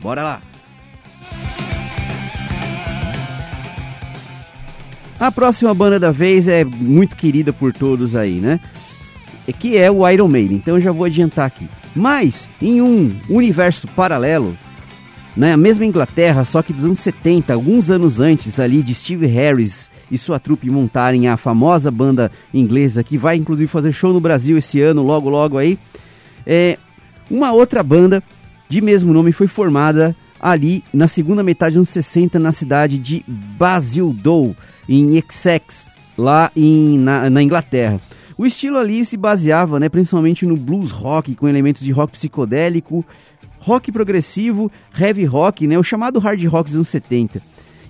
Bora 0.00 0.24
lá! 0.24 0.42
A 5.20 5.30
próxima 5.30 5.72
banda 5.72 6.00
da 6.00 6.10
vez 6.10 6.48
é 6.48 6.64
muito 6.64 7.14
querida 7.14 7.52
por 7.52 7.72
todos 7.72 8.16
aí, 8.16 8.40
né? 8.40 8.58
É 9.46 9.52
Que 9.52 9.78
é 9.78 9.88
o 9.88 10.08
Iron 10.08 10.26
Maiden, 10.26 10.56
então 10.56 10.74
eu 10.74 10.80
já 10.80 10.90
vou 10.90 11.06
adiantar 11.06 11.46
aqui. 11.46 11.68
Mas, 11.94 12.50
em 12.60 12.82
um 12.82 13.14
universo 13.30 13.86
paralelo, 13.86 14.58
na 15.36 15.56
mesma 15.56 15.86
Inglaterra, 15.86 16.44
só 16.44 16.60
que 16.60 16.72
dos 16.72 16.84
anos 16.84 16.98
70, 16.98 17.54
alguns 17.54 17.88
anos 17.88 18.18
antes 18.18 18.58
ali 18.58 18.82
de 18.82 18.92
Steve 18.92 19.26
Harris 19.26 19.88
e 20.10 20.18
sua 20.18 20.38
trupe 20.38 20.70
montarem 20.70 21.28
a 21.28 21.36
famosa 21.36 21.90
banda 21.90 22.30
inglesa 22.52 23.02
que 23.02 23.16
vai 23.16 23.36
inclusive 23.36 23.66
fazer 23.66 23.92
show 23.92 24.12
no 24.12 24.20
Brasil 24.20 24.56
esse 24.56 24.80
ano, 24.80 25.02
logo 25.02 25.28
logo 25.28 25.58
aí. 25.58 25.78
É, 26.46 26.78
uma 27.30 27.52
outra 27.52 27.82
banda 27.82 28.22
de 28.68 28.80
mesmo 28.80 29.12
nome 29.12 29.32
foi 29.32 29.46
formada 29.46 30.14
ali 30.40 30.84
na 30.92 31.08
segunda 31.08 31.42
metade 31.42 31.72
dos 31.72 31.78
anos 31.78 31.88
60 31.88 32.38
na 32.38 32.52
cidade 32.52 32.98
de 32.98 33.24
Basildon, 33.26 34.54
em 34.88 35.16
Essex, 35.16 35.96
lá 36.18 36.50
em, 36.54 36.98
na, 36.98 37.30
na 37.30 37.42
Inglaterra. 37.42 37.98
O 38.36 38.44
estilo 38.44 38.78
ali 38.78 39.04
se 39.04 39.16
baseava 39.16 39.78
né, 39.78 39.88
principalmente 39.88 40.44
no 40.44 40.56
blues 40.56 40.90
rock, 40.90 41.34
com 41.34 41.48
elementos 41.48 41.82
de 41.82 41.92
rock 41.92 42.12
psicodélico, 42.12 43.04
rock 43.58 43.90
progressivo, 43.90 44.70
heavy 44.98 45.24
rock, 45.24 45.66
né, 45.66 45.78
o 45.78 45.82
chamado 45.82 46.18
hard 46.18 46.44
rock 46.44 46.68
dos 46.68 46.76
anos 46.76 46.88
70. 46.88 47.40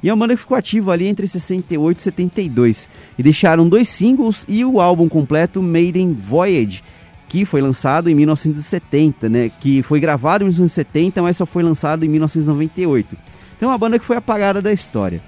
E 0.04 0.10
a 0.10 0.14
banda 0.14 0.36
ficou 0.36 0.54
ativa 0.54 0.92
ali 0.92 1.06
entre 1.06 1.26
68 1.26 1.98
e 1.98 2.02
72. 2.02 2.88
E 3.16 3.22
deixaram 3.22 3.66
dois 3.66 3.88
singles 3.88 4.44
e 4.46 4.62
o 4.62 4.78
álbum 4.78 5.08
completo 5.08 5.62
Maiden 5.62 6.12
Voyage, 6.12 6.84
que 7.26 7.46
foi 7.46 7.62
lançado 7.62 8.10
em 8.10 8.14
1970, 8.14 9.30
né? 9.30 9.50
Que 9.62 9.82
foi 9.82 9.98
gravado 9.98 10.44
em 10.44 10.48
1970, 10.48 11.22
mas 11.22 11.38
só 11.38 11.46
foi 11.46 11.62
lançado 11.62 12.04
em 12.04 12.08
1998. 12.08 13.16
Então 13.56 13.70
é 13.70 13.72
uma 13.72 13.78
banda 13.78 13.98
que 13.98 14.04
foi 14.04 14.18
apagada 14.18 14.60
da 14.60 14.74
história. 14.74 15.22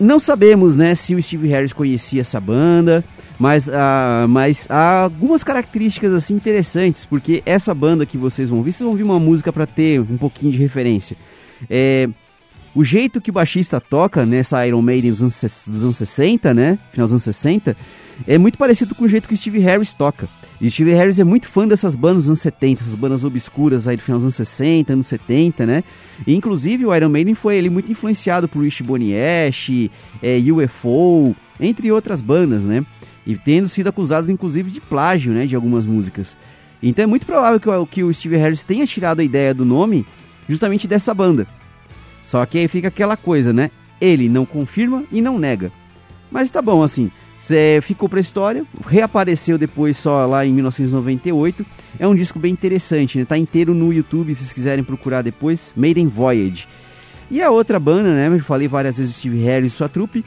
Não 0.00 0.18
sabemos, 0.18 0.76
né, 0.76 0.96
se 0.96 1.14
o 1.14 1.22
Steve 1.22 1.46
Harris 1.46 1.72
conhecia 1.72 2.22
essa 2.22 2.40
banda, 2.40 3.04
mas, 3.38 3.68
ah, 3.68 4.26
mas 4.28 4.66
há 4.68 5.02
algumas 5.02 5.44
características 5.44 6.12
assim 6.12 6.34
interessantes, 6.34 7.04
porque 7.04 7.40
essa 7.46 7.72
banda 7.72 8.04
que 8.04 8.18
vocês 8.18 8.48
vão 8.48 8.58
ouvir, 8.58 8.72
vocês 8.72 8.80
vão 8.80 8.90
ouvir 8.90 9.04
uma 9.04 9.20
música 9.20 9.52
para 9.52 9.64
ter 9.64 10.00
um 10.00 10.16
pouquinho 10.16 10.50
de 10.50 10.58
referência. 10.58 11.16
É, 11.70 12.08
o 12.74 12.82
jeito 12.82 13.20
que 13.20 13.30
o 13.30 13.32
baixista 13.32 13.80
toca 13.80 14.24
nessa 14.24 14.66
Iron 14.66 14.80
Maiden 14.80 15.10
dos 15.10 15.20
anos, 15.20 15.64
dos 15.66 15.82
anos 15.82 15.96
60, 15.96 16.54
né? 16.54 16.78
Final 16.90 17.06
dos 17.06 17.12
anos 17.12 17.24
60, 17.24 17.76
é 18.26 18.38
muito 18.38 18.56
parecido 18.56 18.94
com 18.94 19.04
o 19.04 19.08
jeito 19.08 19.28
que 19.28 19.34
o 19.34 19.36
Steve 19.36 19.58
Harris 19.58 19.92
toca. 19.92 20.28
E 20.60 20.68
o 20.68 20.70
Steve 20.70 20.92
Harris 20.92 21.18
é 21.18 21.24
muito 21.24 21.48
fã 21.48 21.66
dessas 21.66 21.96
bandas 21.96 22.18
dos 22.18 22.28
anos 22.28 22.40
70, 22.40 22.82
essas 22.82 22.94
bandas 22.94 23.24
obscuras 23.24 23.88
aí 23.88 23.96
do 23.96 24.02
final 24.02 24.18
dos 24.18 24.24
anos 24.24 24.36
60, 24.36 24.92
anos 24.92 25.06
70, 25.06 25.66
né? 25.66 25.84
E, 26.26 26.34
inclusive 26.34 26.86
o 26.86 26.94
Iron 26.94 27.08
Maiden 27.08 27.34
foi 27.34 27.56
ele 27.56 27.68
muito 27.68 27.90
influenciado 27.90 28.48
por 28.48 28.62
Rich 28.62 28.82
Boniash, 28.82 29.90
é, 30.22 30.38
UFO, 30.38 31.36
entre 31.60 31.90
outras 31.90 32.20
bandas, 32.20 32.62
né? 32.62 32.86
E 33.26 33.36
tendo 33.36 33.68
sido 33.68 33.88
acusado 33.88 34.30
inclusive 34.30 34.70
de 34.70 34.80
plágio, 34.80 35.32
né, 35.32 35.46
de 35.46 35.54
algumas 35.54 35.84
músicas. 35.84 36.36
Então 36.82 37.02
é 37.02 37.06
muito 37.06 37.26
provável 37.26 37.60
que 37.60 37.68
o, 37.68 37.86
que 37.86 38.02
o 38.02 38.12
Steve 38.12 38.36
Harris 38.36 38.62
tenha 38.62 38.86
tirado 38.86 39.20
a 39.20 39.24
ideia 39.24 39.52
do 39.52 39.64
nome 39.64 40.06
justamente 40.48 40.88
dessa 40.88 41.12
banda. 41.12 41.46
Só 42.22 42.44
que 42.46 42.58
aí 42.58 42.68
fica 42.68 42.88
aquela 42.88 43.16
coisa, 43.16 43.52
né? 43.52 43.70
Ele 44.00 44.28
não 44.28 44.44
confirma 44.46 45.04
e 45.10 45.20
não 45.20 45.38
nega. 45.38 45.70
Mas 46.30 46.50
tá 46.50 46.62
bom, 46.62 46.82
assim. 46.82 47.10
Cê 47.38 47.80
ficou 47.82 48.08
pra 48.08 48.20
história, 48.20 48.64
reapareceu 48.86 49.58
depois 49.58 49.96
só 49.96 50.24
lá 50.26 50.46
em 50.46 50.52
1998. 50.52 51.66
É 51.98 52.06
um 52.06 52.14
disco 52.14 52.38
bem 52.38 52.52
interessante, 52.52 53.18
né? 53.18 53.24
Tá 53.24 53.36
inteiro 53.36 53.74
no 53.74 53.92
YouTube, 53.92 54.32
se 54.34 54.40
vocês 54.40 54.52
quiserem 54.52 54.84
procurar 54.84 55.22
depois. 55.22 55.72
Maiden 55.76 56.06
Voyage. 56.06 56.68
E 57.30 57.42
a 57.42 57.50
outra 57.50 57.80
banda, 57.80 58.10
né? 58.14 58.28
Eu 58.28 58.38
falei 58.40 58.68
várias 58.68 58.98
vezes 58.98 59.16
Steve 59.16 59.42
Harris 59.42 59.72
e 59.72 59.76
sua 59.76 59.88
trupe. 59.88 60.24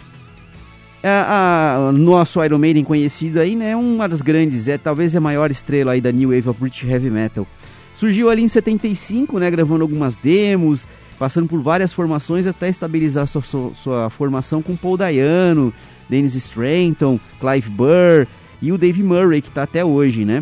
A, 1.04 1.76
a- 1.88 1.92
nosso 1.92 2.44
Iron 2.44 2.58
Maiden 2.58 2.84
conhecido 2.84 3.40
aí, 3.40 3.56
né? 3.56 3.76
Uma 3.76 4.10
das 4.10 4.22
grandes, 4.22 4.68
é 4.68 4.78
talvez 4.78 5.16
a 5.16 5.22
maior 5.22 5.52
estrela 5.52 5.92
aí 5.94 6.02
da 6.02 6.12
New 6.12 6.30
Wave 6.30 6.50
of 6.50 6.60
British 6.60 6.84
Heavy 6.84 7.10
Metal. 7.12 7.48
Surgiu 7.94 8.30
ali 8.30 8.42
em 8.42 8.48
75, 8.48 9.38
né? 9.40 9.50
Gravando 9.52 9.84
algumas 9.84 10.16
demos, 10.16 10.88
passando 11.18 11.48
por 11.48 11.62
várias 11.62 11.94
formações 11.94 12.48
até 12.48 12.70
estabilizar 12.70 13.28
sua, 13.28 13.42
sua, 13.42 13.72
sua 13.76 14.10
formação 14.10 14.62
com 14.62 14.76
Paul 14.76 14.98
Dayano, 14.98 15.74
Dennis 16.10 16.36
Stratton, 16.36 17.20
Clive 17.40 17.70
Burr 17.70 18.28
e 18.62 18.72
o 18.72 18.78
Dave 18.78 19.04
Murray, 19.04 19.42
que 19.42 19.52
tá 19.52 19.64
até 19.64 19.84
hoje, 19.84 20.26
né? 20.26 20.42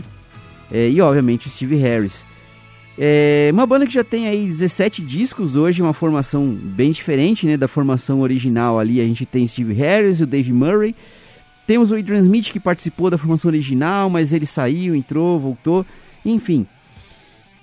É, 0.71 0.89
e 0.89 0.99
obviamente 1.01 1.47
o 1.47 1.49
Steve 1.49 1.75
Harris. 1.75 2.25
É 2.97 3.49
uma 3.51 3.65
banda 3.65 3.88
que 3.88 3.93
já 3.93 4.03
tem 4.03 4.27
aí 4.27 4.45
17 4.45 5.01
discos 5.01 5.55
hoje, 5.55 5.81
uma 5.81 5.93
formação 5.93 6.47
bem 6.47 6.91
diferente, 6.91 7.47
né, 7.47 7.57
da 7.57 7.67
formação 7.67 8.21
original 8.21 8.79
ali. 8.79 9.01
A 9.01 9.03
gente 9.03 9.25
tem 9.25 9.47
Steve 9.47 9.73
Harris 9.73 10.19
e 10.19 10.23
o 10.23 10.27
Dave 10.27 10.53
Murray. 10.53 10.95
Temos 11.65 11.91
o 11.91 11.95
Adrian 11.95 12.19
Smith 12.19 12.51
que 12.51 12.59
participou 12.59 13.09
da 13.09 13.17
formação 13.17 13.49
original, 13.49 14.09
mas 14.09 14.31
ele 14.31 14.45
saiu, 14.45 14.93
entrou, 14.93 15.39
voltou. 15.39 15.86
Enfim, 16.25 16.67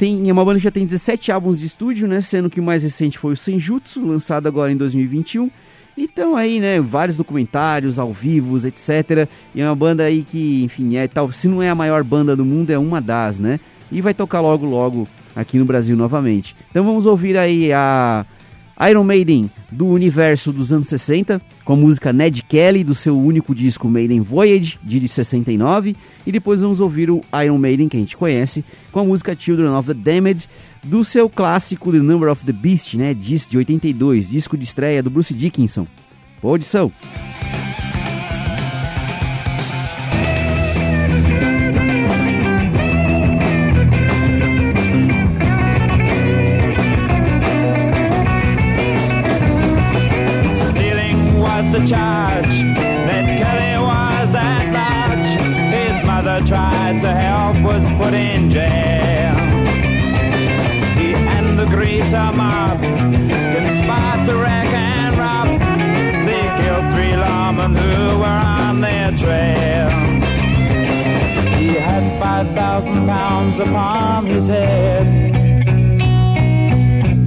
tem 0.01 0.33
uma 0.33 0.43
banda 0.43 0.59
que 0.59 0.65
já 0.65 0.71
tem 0.71 0.87
17 0.87 1.31
álbuns 1.31 1.61
de 1.61 1.67
estúdio, 1.67 2.09
né, 2.09 2.23
sendo 2.23 2.49
que 2.49 2.59
o 2.59 2.63
mais 2.63 2.83
recente 2.83 3.19
foi 3.19 3.35
o 3.35 3.37
Senjutsu, 3.37 4.03
lançado 4.03 4.47
agora 4.47 4.73
em 4.73 4.77
2021. 4.77 5.51
Então 5.95 6.35
aí, 6.35 6.59
né, 6.59 6.81
vários 6.81 7.19
documentários 7.19 7.99
ao 7.99 8.11
vivo, 8.11 8.57
etc. 8.67 9.29
E 9.55 9.61
é 9.61 9.67
uma 9.67 9.77
banda 9.77 10.05
aí 10.05 10.23
que, 10.23 10.65
enfim, 10.65 10.97
é 10.97 11.07
tal, 11.07 11.31
se 11.31 11.47
não 11.49 11.63
é 11.63 11.69
a 11.69 11.75
maior 11.75 12.03
banda 12.03 12.35
do 12.35 12.47
mundo, 12.47 12.71
é 12.71 12.79
uma 12.79 12.99
das, 12.99 13.39
né? 13.39 13.61
E 13.93 14.01
vai 14.01 14.15
tocar 14.15 14.41
logo 14.41 14.65
logo 14.65 15.07
aqui 15.37 15.59
no 15.59 15.67
Brasil 15.67 15.95
novamente. 15.95 16.57
Então 16.71 16.83
vamos 16.83 17.05
ouvir 17.05 17.37
aí 17.37 17.71
a 17.71 18.25
Iron 18.88 19.05
Maiden 19.05 19.51
do 19.71 19.87
universo 19.87 20.53
dos 20.53 20.73
anos 20.73 20.88
60, 20.88 21.40
com 21.64 21.73
a 21.75 21.77
música 21.77 22.12
Ned 22.12 22.43
Kelly 22.43 22.83
do 22.83 22.95
seu 22.95 23.19
único 23.19 23.55
disco 23.55 23.88
Maiden 23.88 24.21
Voyage, 24.21 24.79
de 24.83 25.07
69, 25.07 25.95
e 26.27 26.33
depois 26.33 26.62
vamos 26.62 26.81
ouvir 26.81 27.11
o 27.11 27.21
Iron 27.45 27.59
Maiden 27.59 27.88
que 27.88 27.97
a 27.97 28.01
gente 28.01 28.16
conhece, 28.16 28.64
com 28.90 29.01
a 29.01 29.05
música 29.05 29.37
Children 29.38 29.71
of 29.71 29.93
the 29.93 29.95
Damned 29.95 30.49
do 30.83 31.05
seu 31.05 31.29
clássico 31.29 31.93
The 31.93 31.99
Number 31.99 32.31
of 32.31 32.45
the 32.45 32.53
Beast, 32.53 32.95
né, 32.95 33.12
disco 33.12 33.51
de 33.51 33.59
82, 33.59 34.31
disco 34.31 34.57
de 34.57 34.64
estreia 34.64 35.03
do 35.03 35.11
Bruce 35.11 35.35
Dickinson. 35.35 35.87
Boa 36.40 36.55
audição! 36.55 36.90
Upon 73.61 74.27
his 74.27 74.49
head. 74.49 75.07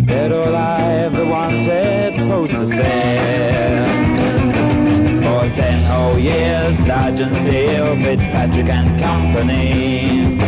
Dead 0.08 0.32
or 0.32 0.48
alive, 0.48 1.16
the 1.16 1.26
wanted 1.26 1.64
to 2.48 2.68
say. 2.68 3.86
For 5.24 5.50
ten 5.54 5.84
whole 5.84 6.18
years, 6.18 6.78
Sergeant 6.80 7.36
Steele, 7.36 7.96
Fitzpatrick 7.98 8.70
and 8.70 9.00
Company. 9.00 10.40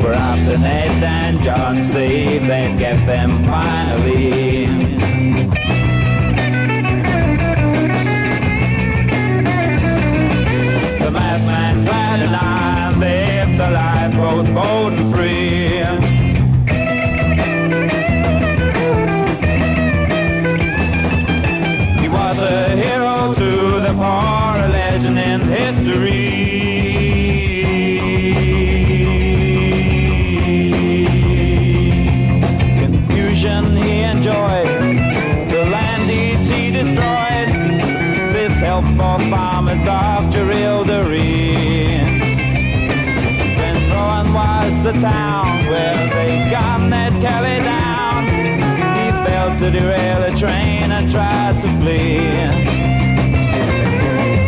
For 0.00 0.12
after 0.12 0.58
Ned 0.58 1.02
and 1.02 1.42
John 1.42 1.82
Steve, 1.82 2.46
they'd 2.46 2.78
get 2.78 3.04
them 3.06 3.30
finally. 3.44 4.77
The 44.82 44.92
town 44.92 45.66
where 45.66 45.96
they 46.14 46.50
gunned 46.50 46.90
Ned 46.90 47.12
Kelly 47.20 47.62
down. 47.64 48.26
He 48.28 49.10
failed 49.26 49.58
to 49.58 49.70
derail 49.70 50.22
a 50.22 50.36
train 50.36 50.90
and 50.92 51.10
tried 51.10 51.60
to 51.62 51.68
flee. 51.78 52.18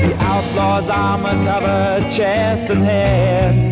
The 0.07 0.17
outlaw's 0.21 0.89
armor 0.89 1.37
covered 1.45 2.13
chest 2.13 2.71
and 2.71 2.83
head. 2.83 3.71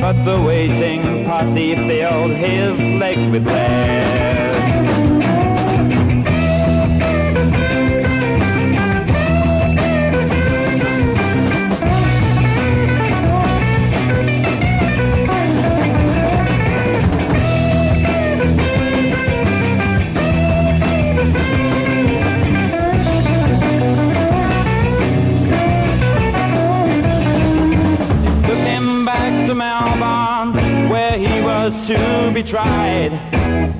But 0.00 0.24
the 0.24 0.40
waiting 0.42 1.24
posse 1.24 1.74
filled 1.74 2.32
his 2.32 2.78
legs 2.78 3.26
with 3.28 3.46
lead. 3.46 4.55
To 31.86 32.32
be 32.34 32.42
tried. 32.42 33.12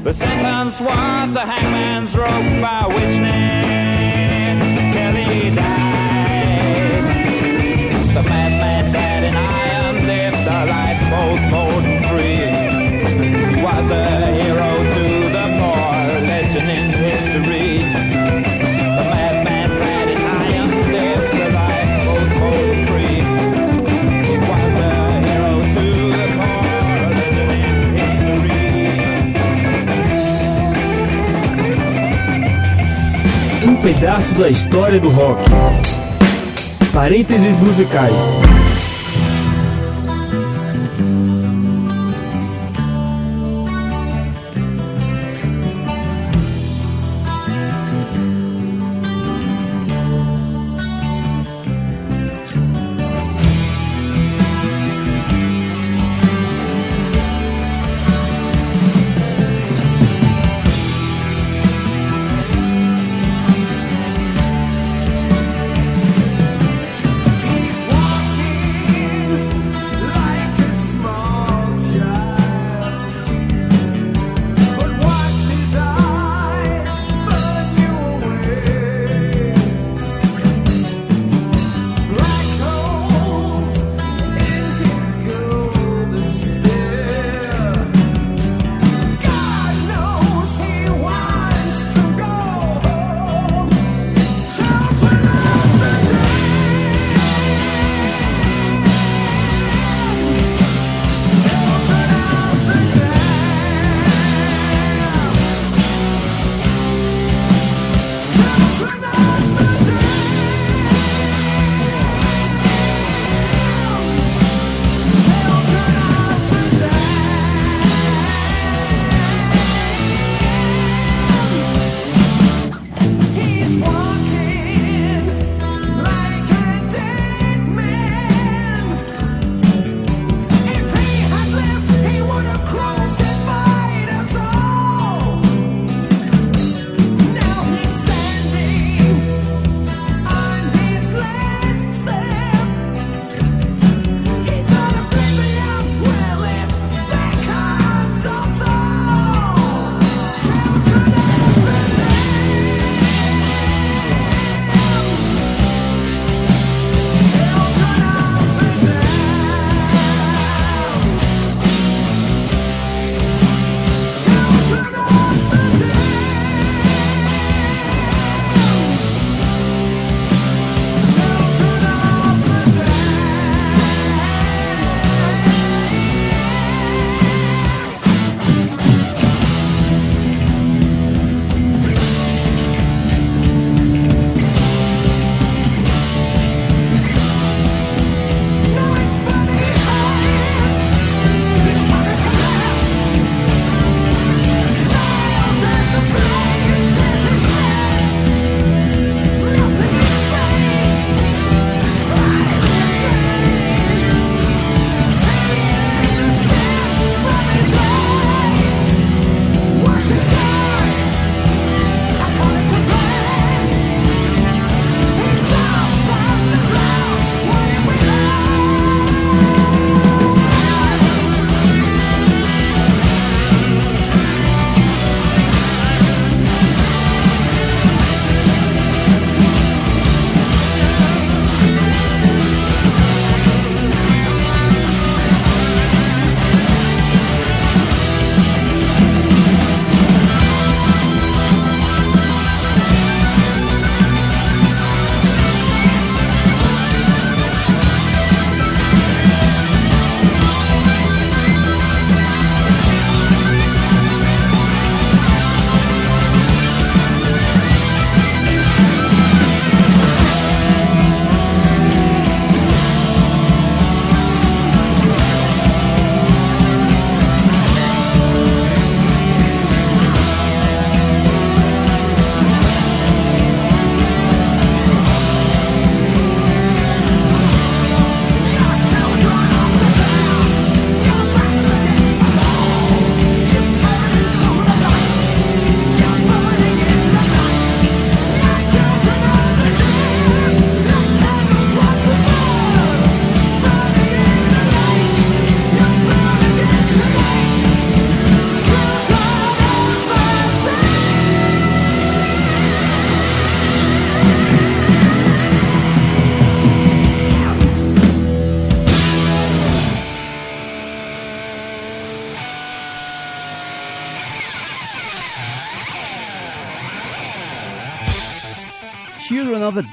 The 0.04 0.12
sentence 0.12 0.80
was 0.80 1.34
a 1.34 1.44
hangman's 1.44 2.16
rope 2.16 2.62
by 2.62 2.86
which 2.86 3.18
Ned 3.18 3.65
da 34.38 34.50
história 34.50 35.00
do 35.00 35.08
rock. 35.08 35.42
Parênteses 36.92 37.58
musicais. 37.60 38.12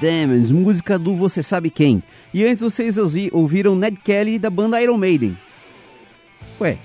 Demons, 0.08 0.50
música 0.52 0.98
do 0.98 1.16
Você 1.16 1.42
Sabe 1.42 1.70
Quem. 1.70 2.02
E 2.34 2.44
antes 2.44 2.60
vocês 2.60 2.98
ouvi- 2.98 3.30
ouviram 3.32 3.74
Ned 3.74 3.96
Kelly 4.04 4.38
da 4.38 4.50
banda 4.50 4.78
Iron 4.82 4.98
Maiden. 4.98 5.34
Ué, 6.60 6.76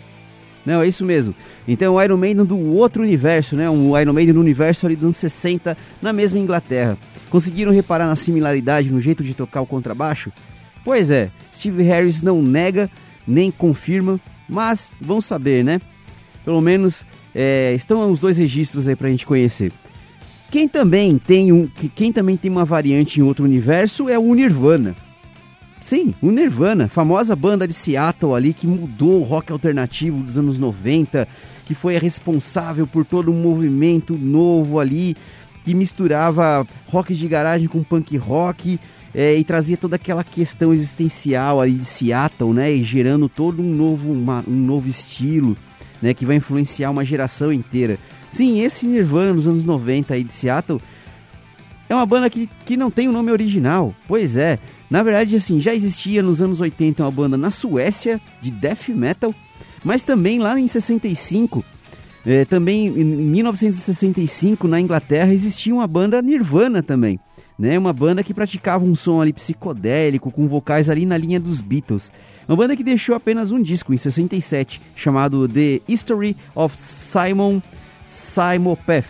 não, 0.66 0.82
é 0.82 0.88
isso 0.88 1.04
mesmo. 1.04 1.36
Então 1.68 1.96
o 1.96 2.02
Iron 2.02 2.16
Maiden 2.16 2.46
do 2.46 2.58
outro 2.58 3.04
universo, 3.04 3.58
né? 3.58 3.70
Um 3.70 4.00
Iron 4.00 4.14
Maiden 4.14 4.34
do 4.36 4.40
universo 4.40 4.86
ali 4.86 4.96
dos 4.96 5.04
anos 5.04 5.18
60, 5.18 5.76
na 6.02 6.14
mesma 6.14 6.40
Inglaterra. 6.40 6.98
Conseguiram 7.30 7.74
reparar 7.74 8.08
na 8.08 8.16
similaridade 8.16 8.90
no 8.90 9.02
jeito 9.02 9.22
de 9.22 9.34
tocar 9.34 9.60
o 9.60 9.66
contrabaixo? 9.66 10.32
Pois 10.86 11.12
é, 11.12 11.30
Steve 11.54 11.84
Harris 11.84 12.22
não 12.22 12.42
nega, 12.42 12.90
nem 13.28 13.52
confirma, 13.52 14.18
mas 14.48 14.90
vamos 15.02 15.26
saber, 15.26 15.62
né? 15.62 15.82
Pelo 16.46 16.62
menos 16.62 17.06
é, 17.36 17.74
estão 17.76 18.10
os 18.10 18.22
dois 18.22 18.38
registros 18.38 18.88
aí 18.88 18.96
pra 18.96 19.10
gente 19.10 19.26
conhecer. 19.26 19.74
Quem 20.52 20.68
também 20.68 21.18
tem 21.18 21.52
um, 21.52 21.68
que- 21.68 21.90
quem 21.90 22.12
também 22.12 22.36
tem 22.36 22.50
uma 22.50 22.66
variante 22.66 23.20
em 23.20 23.24
outro 23.24 23.46
universo 23.46 24.10
é 24.10 24.18
o 24.18 24.34
Nirvana. 24.34 24.96
Sim, 25.82 26.14
o 26.22 26.30
Nirvana, 26.32 26.88
famosa 26.88 27.36
banda 27.36 27.68
de 27.68 27.74
Seattle 27.74 28.34
ali 28.36 28.54
que 28.54 28.68
mudou 28.68 29.22
o 29.22 29.24
rock 29.24 29.52
alternativo 29.52 30.22
dos 30.24 30.38
anos 30.38 30.60
90, 30.60 31.28
que 31.66 31.74
foi 31.76 31.96
a 31.96 32.00
responsável 32.00 32.86
por 32.88 33.06
todo 33.06 33.32
um 33.32 33.42
movimento 33.42 34.16
novo 34.18 34.80
ali, 34.80 35.16
que 35.64 35.74
misturava 35.74 36.66
rock 36.88 37.14
de 37.14 37.28
garagem 37.28 37.68
com 37.68 37.84
punk 37.84 38.18
rock 38.18 38.80
é, 39.14 39.36
e 39.36 39.44
trazia 39.44 39.78
toda 39.78 39.96
aquela 39.96 40.24
questão 40.24 40.74
existencial 40.74 41.62
ali 41.62 41.74
de 41.74 41.86
Seattle, 41.86 42.54
né, 42.54 42.72
e 42.72 42.84
gerando 42.84 43.30
todo 43.30 43.62
um 43.62 43.74
novo, 43.74 44.12
uma- 44.12 44.44
um 44.48 44.54
novo 44.56 44.88
estilo, 44.88 45.56
né, 46.02 46.14
que 46.14 46.26
vai 46.26 46.36
influenciar 46.36 46.90
uma 46.92 47.06
geração 47.06 47.52
inteira. 47.54 47.98
Sim, 48.32 48.62
esse 48.62 48.86
Nirvana 48.86 49.34
nos 49.34 49.48
anos 49.48 49.64
90 49.64 50.14
aí 50.14 50.24
de 50.24 50.34
Seattle 50.34 50.82
é 51.90 51.96
uma 51.96 52.06
banda 52.06 52.30
que, 52.30 52.48
que 52.66 52.78
não 52.78 52.92
tem 52.92 53.08
o 53.08 53.12
nome 53.12 53.32
original. 53.32 53.94
Pois 54.08 54.38
é. 54.38 54.60
Na 54.90 55.02
verdade, 55.04 55.36
assim, 55.36 55.60
já 55.60 55.74
existia 55.74 56.22
nos 56.22 56.42
anos 56.42 56.62
80 56.62 57.04
uma 57.04 57.12
banda 57.12 57.36
na 57.36 57.50
Suécia 57.50 58.22
de 58.42 58.52
death 58.52 58.90
metal, 58.90 59.34
mas 59.84 60.04
também 60.04 60.40
lá 60.40 60.60
em 60.60 60.68
65, 60.68 61.64
eh, 62.26 62.46
também 62.46 62.88
em 62.88 63.04
1965 63.04 64.68
na 64.68 64.80
Inglaterra 64.80 65.34
existia 65.34 65.74
uma 65.74 65.88
banda 65.88 66.22
Nirvana 66.22 66.82
também, 66.82 67.20
né? 67.58 67.78
Uma 67.78 67.94
banda 67.94 68.24
que 68.24 68.34
praticava 68.34 68.84
um 68.84 68.96
som 68.96 69.22
ali 69.22 69.32
psicodélico 69.32 70.32
com 70.32 70.48
vocais 70.48 70.90
ali 70.90 71.06
na 71.06 71.18
linha 71.18 71.40
dos 71.40 71.62
Beatles. 71.62 72.12
Uma 72.48 72.58
banda 72.58 72.76
que 72.76 72.84
deixou 72.84 73.16
apenas 73.16 73.52
um 73.52 73.62
disco 73.62 73.94
em 73.94 73.98
67, 73.98 74.82
chamado 74.96 75.48
The 75.48 75.82
History 75.88 76.36
of 76.56 76.76
Simon 76.76 77.62
Simopeth. 78.10 79.06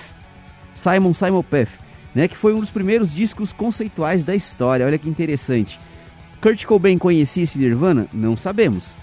Simon 0.74 1.14
Simopeth, 1.14 1.70
né, 2.14 2.28
que 2.28 2.36
foi 2.36 2.54
um 2.54 2.60
dos 2.60 2.70
primeiros 2.70 3.14
discos 3.16 3.54
conceituais 3.54 4.26
da 4.26 4.36
história. 4.36 4.86
Olha 4.86 4.98
que 4.98 5.10
interessante. 5.10 5.80
Kurt 6.42 6.66
Cobain 6.66 6.98
conhecia 6.98 7.44
esse 7.44 7.58
Nirvana? 7.58 8.08
Não 8.14 8.36
sabemos. 8.36 8.96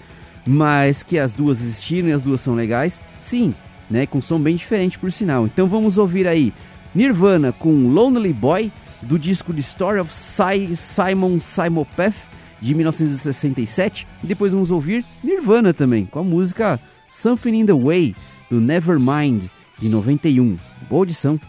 Mas 0.45 1.01
que 1.01 1.17
as 1.17 1.33
duas 1.33 1.59
existiram 1.61 2.09
e 2.09 2.13
as 2.13 2.21
duas 2.21 2.41
são 2.41 2.53
legais, 2.55 3.01
sim, 3.21 3.53
né, 3.89 4.05
com 4.05 4.21
som 4.21 4.39
bem 4.39 4.55
diferente 4.55 4.99
por 4.99 5.11
sinal. 5.11 5.45
Então 5.45 5.67
vamos 5.67 5.97
ouvir 5.97 6.27
aí 6.27 6.53
Nirvana 6.93 7.51
com 7.51 7.89
Lonely 7.89 8.33
Boy 8.33 8.71
do 9.01 9.17
disco 9.17 9.51
The 9.51 9.59
Story 9.61 9.99
of 9.99 10.13
Si- 10.13 10.75
Simon 10.75 11.39
Simopeth 11.39 12.13
de 12.61 12.73
1967 12.73 14.07
e 14.23 14.27
depois 14.27 14.53
vamos 14.53 14.69
ouvir 14.71 15.03
Nirvana 15.23 15.73
também 15.73 16.05
com 16.05 16.19
a 16.19 16.23
música 16.23 16.79
Something 17.11 17.59
in 17.61 17.65
the 17.65 17.73
Way 17.73 18.15
do 18.49 18.59
Nevermind 18.61 19.47
de 19.79 19.89
91. 19.89 20.41
Um. 20.41 20.57
Boa 20.89 21.01
audição. 21.01 21.39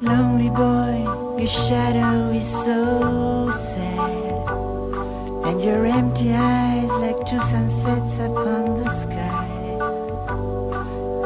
Lonely 0.00 0.50
boy, 0.50 1.38
your 1.38 1.48
shadow 1.48 2.32
is 2.32 2.46
so 2.46 3.50
sad, 3.52 4.48
and 5.44 5.62
your 5.62 5.86
empty 5.86 6.32
eyes 6.32 6.90
like 7.00 7.18
two 7.26 7.40
sunsets 7.42 8.18
upon 8.20 8.74
the 8.82 8.88
sky. 8.88 9.48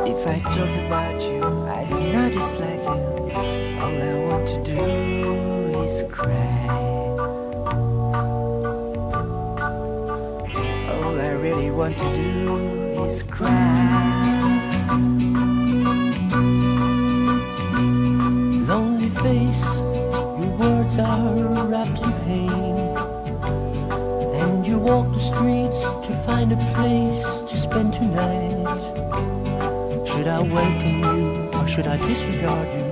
If 0.06 0.26
I 0.26 0.40
talk 0.40 0.70
about 0.86 1.22
you, 1.22 1.42
I 1.68 1.84
do 1.84 2.12
not 2.12 2.32
dislike 2.32 2.82
you. 2.82 3.12
All 3.80 4.02
I 4.02 4.14
want 4.26 4.48
to 4.48 4.62
do 4.64 5.82
is 5.84 6.04
cry. 6.10 7.01
Want 11.82 11.98
to 11.98 12.14
do 12.14 13.02
is 13.06 13.24
cry. 13.24 13.50
lonely 18.70 19.10
face, 19.24 19.64
your 20.38 20.52
words 20.62 20.96
are 20.98 21.66
wrapped 21.66 22.00
in 22.06 22.12
pain. 22.22 22.96
And 24.40 24.64
you 24.64 24.78
walk 24.78 25.12
the 25.12 25.22
streets 25.30 25.80
to 26.06 26.12
find 26.24 26.52
a 26.52 26.60
place 26.76 27.50
to 27.50 27.56
spend 27.58 27.94
tonight. 27.94 28.62
Should 30.06 30.28
I 30.28 30.38
welcome 30.38 31.00
you 31.00 31.50
or 31.58 31.66
should 31.66 31.88
I 31.88 31.96
disregard 31.96 32.68
you? 32.76 32.91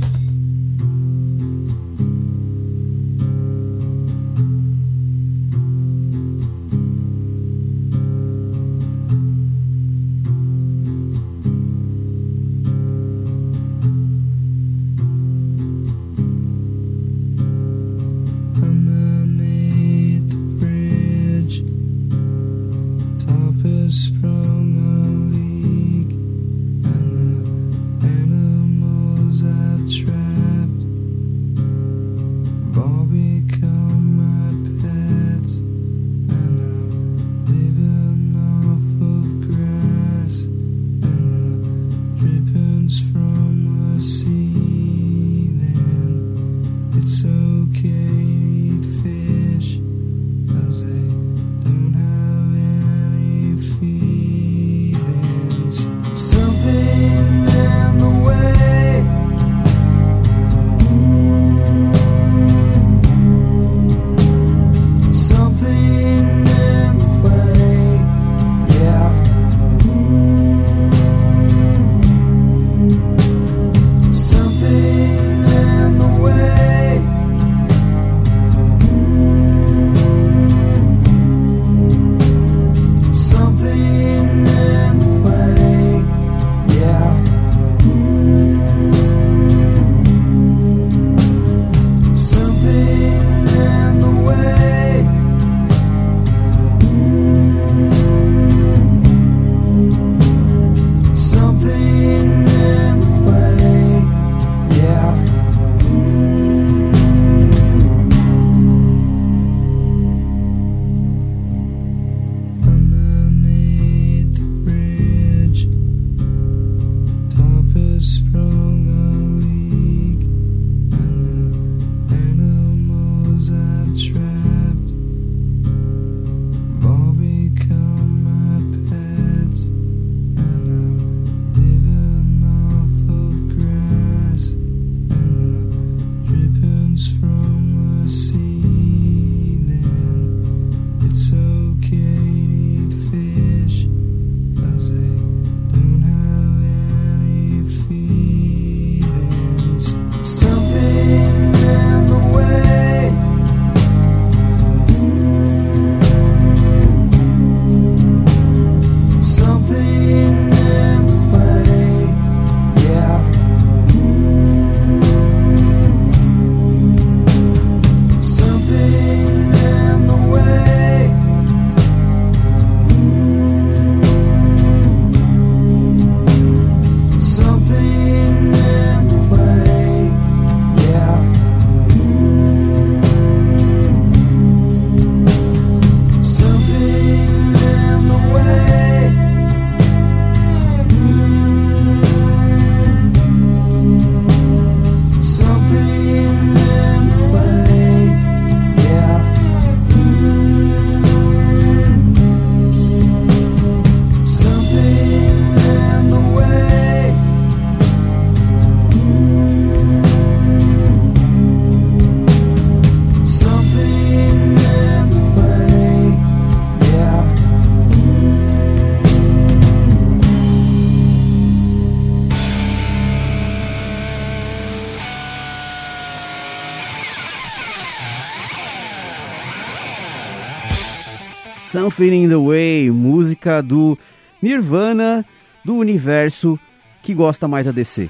In 232.09 232.29
the 232.29 232.35
Way, 232.35 232.91
música 232.91 233.61
do 233.61 233.97
Nirvana, 234.41 235.25
do 235.63 235.75
universo 235.75 236.59
que 237.03 237.13
gosta 237.13 237.47
mais 237.47 237.65
da 237.65 237.71
DC. 237.71 238.09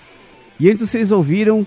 E 0.59 0.69
antes 0.69 0.87
vocês 0.87 1.11
ouviram 1.11 1.65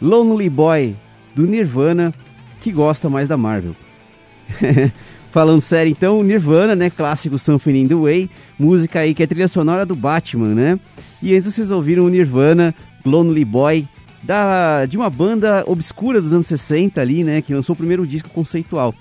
Lonely 0.00 0.48
Boy, 0.48 0.96
do 1.34 1.46
Nirvana, 1.46 2.12
que 2.60 2.70
gosta 2.70 3.08
mais 3.08 3.26
da 3.26 3.36
Marvel. 3.36 3.74
Falando 5.30 5.60
sério, 5.60 5.90
então, 5.90 6.22
Nirvana, 6.22 6.74
né? 6.74 6.88
Clássico 6.88 7.38
Something 7.38 7.82
in 7.82 7.88
the 7.88 7.94
Way, 7.94 8.30
música 8.58 9.00
aí 9.00 9.14
que 9.14 9.22
é 9.22 9.26
trilha 9.26 9.48
sonora 9.48 9.84
do 9.84 9.94
Batman, 9.94 10.54
né? 10.54 10.80
E 11.22 11.34
antes 11.34 11.52
vocês 11.52 11.70
ouviram 11.70 12.04
o 12.04 12.08
Nirvana, 12.08 12.74
Lonely 13.04 13.44
Boy, 13.44 13.86
da, 14.22 14.86
de 14.86 14.96
uma 14.96 15.10
banda 15.10 15.62
obscura 15.66 16.20
dos 16.20 16.32
anos 16.32 16.46
60 16.46 17.00
ali, 17.00 17.22
né? 17.22 17.42
Que 17.42 17.52
lançou 17.54 17.74
o 17.74 17.76
primeiro 17.76 18.06
disco 18.06 18.30
conceitual. 18.30 18.94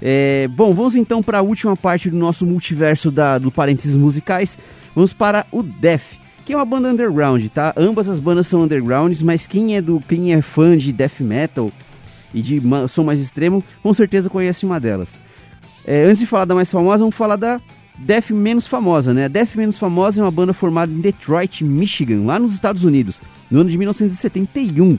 É, 0.00 0.48
bom, 0.48 0.72
vamos 0.72 0.94
então 0.94 1.22
para 1.22 1.38
a 1.38 1.42
última 1.42 1.76
parte 1.76 2.08
do 2.08 2.16
nosso 2.16 2.46
multiverso 2.46 3.10
da, 3.10 3.38
do 3.38 3.50
parênteses 3.50 3.96
musicais. 3.96 4.56
Vamos 4.94 5.12
para 5.12 5.46
o 5.50 5.62
Def, 5.62 6.18
que 6.44 6.52
é 6.52 6.56
uma 6.56 6.64
banda 6.64 6.88
underground, 6.88 7.44
tá? 7.48 7.72
Ambas 7.76 8.08
as 8.08 8.18
bandas 8.18 8.46
são 8.46 8.62
undergrounds, 8.62 9.22
mas 9.22 9.46
quem 9.46 9.76
é 9.76 9.82
do 9.82 10.00
quem 10.00 10.32
é 10.32 10.40
fã 10.40 10.76
de 10.76 10.92
death 10.92 11.20
metal 11.20 11.70
e 12.32 12.42
de 12.42 12.60
som 12.88 13.04
mais 13.04 13.20
extremo, 13.20 13.62
com 13.82 13.94
certeza 13.94 14.30
conhece 14.30 14.64
uma 14.64 14.78
delas. 14.78 15.18
É, 15.86 16.04
antes 16.04 16.18
de 16.18 16.26
falar 16.26 16.44
da 16.44 16.54
mais 16.54 16.70
famosa, 16.70 16.98
vamos 16.98 17.14
falar 17.16 17.36
da 17.36 17.60
Def 17.98 18.30
menos 18.30 18.66
famosa, 18.66 19.12
né? 19.12 19.24
A 19.24 19.28
Def 19.28 19.56
menos 19.56 19.76
famosa 19.76 20.20
é 20.20 20.24
uma 20.24 20.30
banda 20.30 20.52
formada 20.52 20.92
em 20.92 21.00
Detroit, 21.00 21.64
Michigan, 21.64 22.24
lá 22.24 22.38
nos 22.38 22.54
Estados 22.54 22.84
Unidos, 22.84 23.20
no 23.50 23.60
ano 23.60 23.70
de 23.70 23.76
1971. 23.76 24.98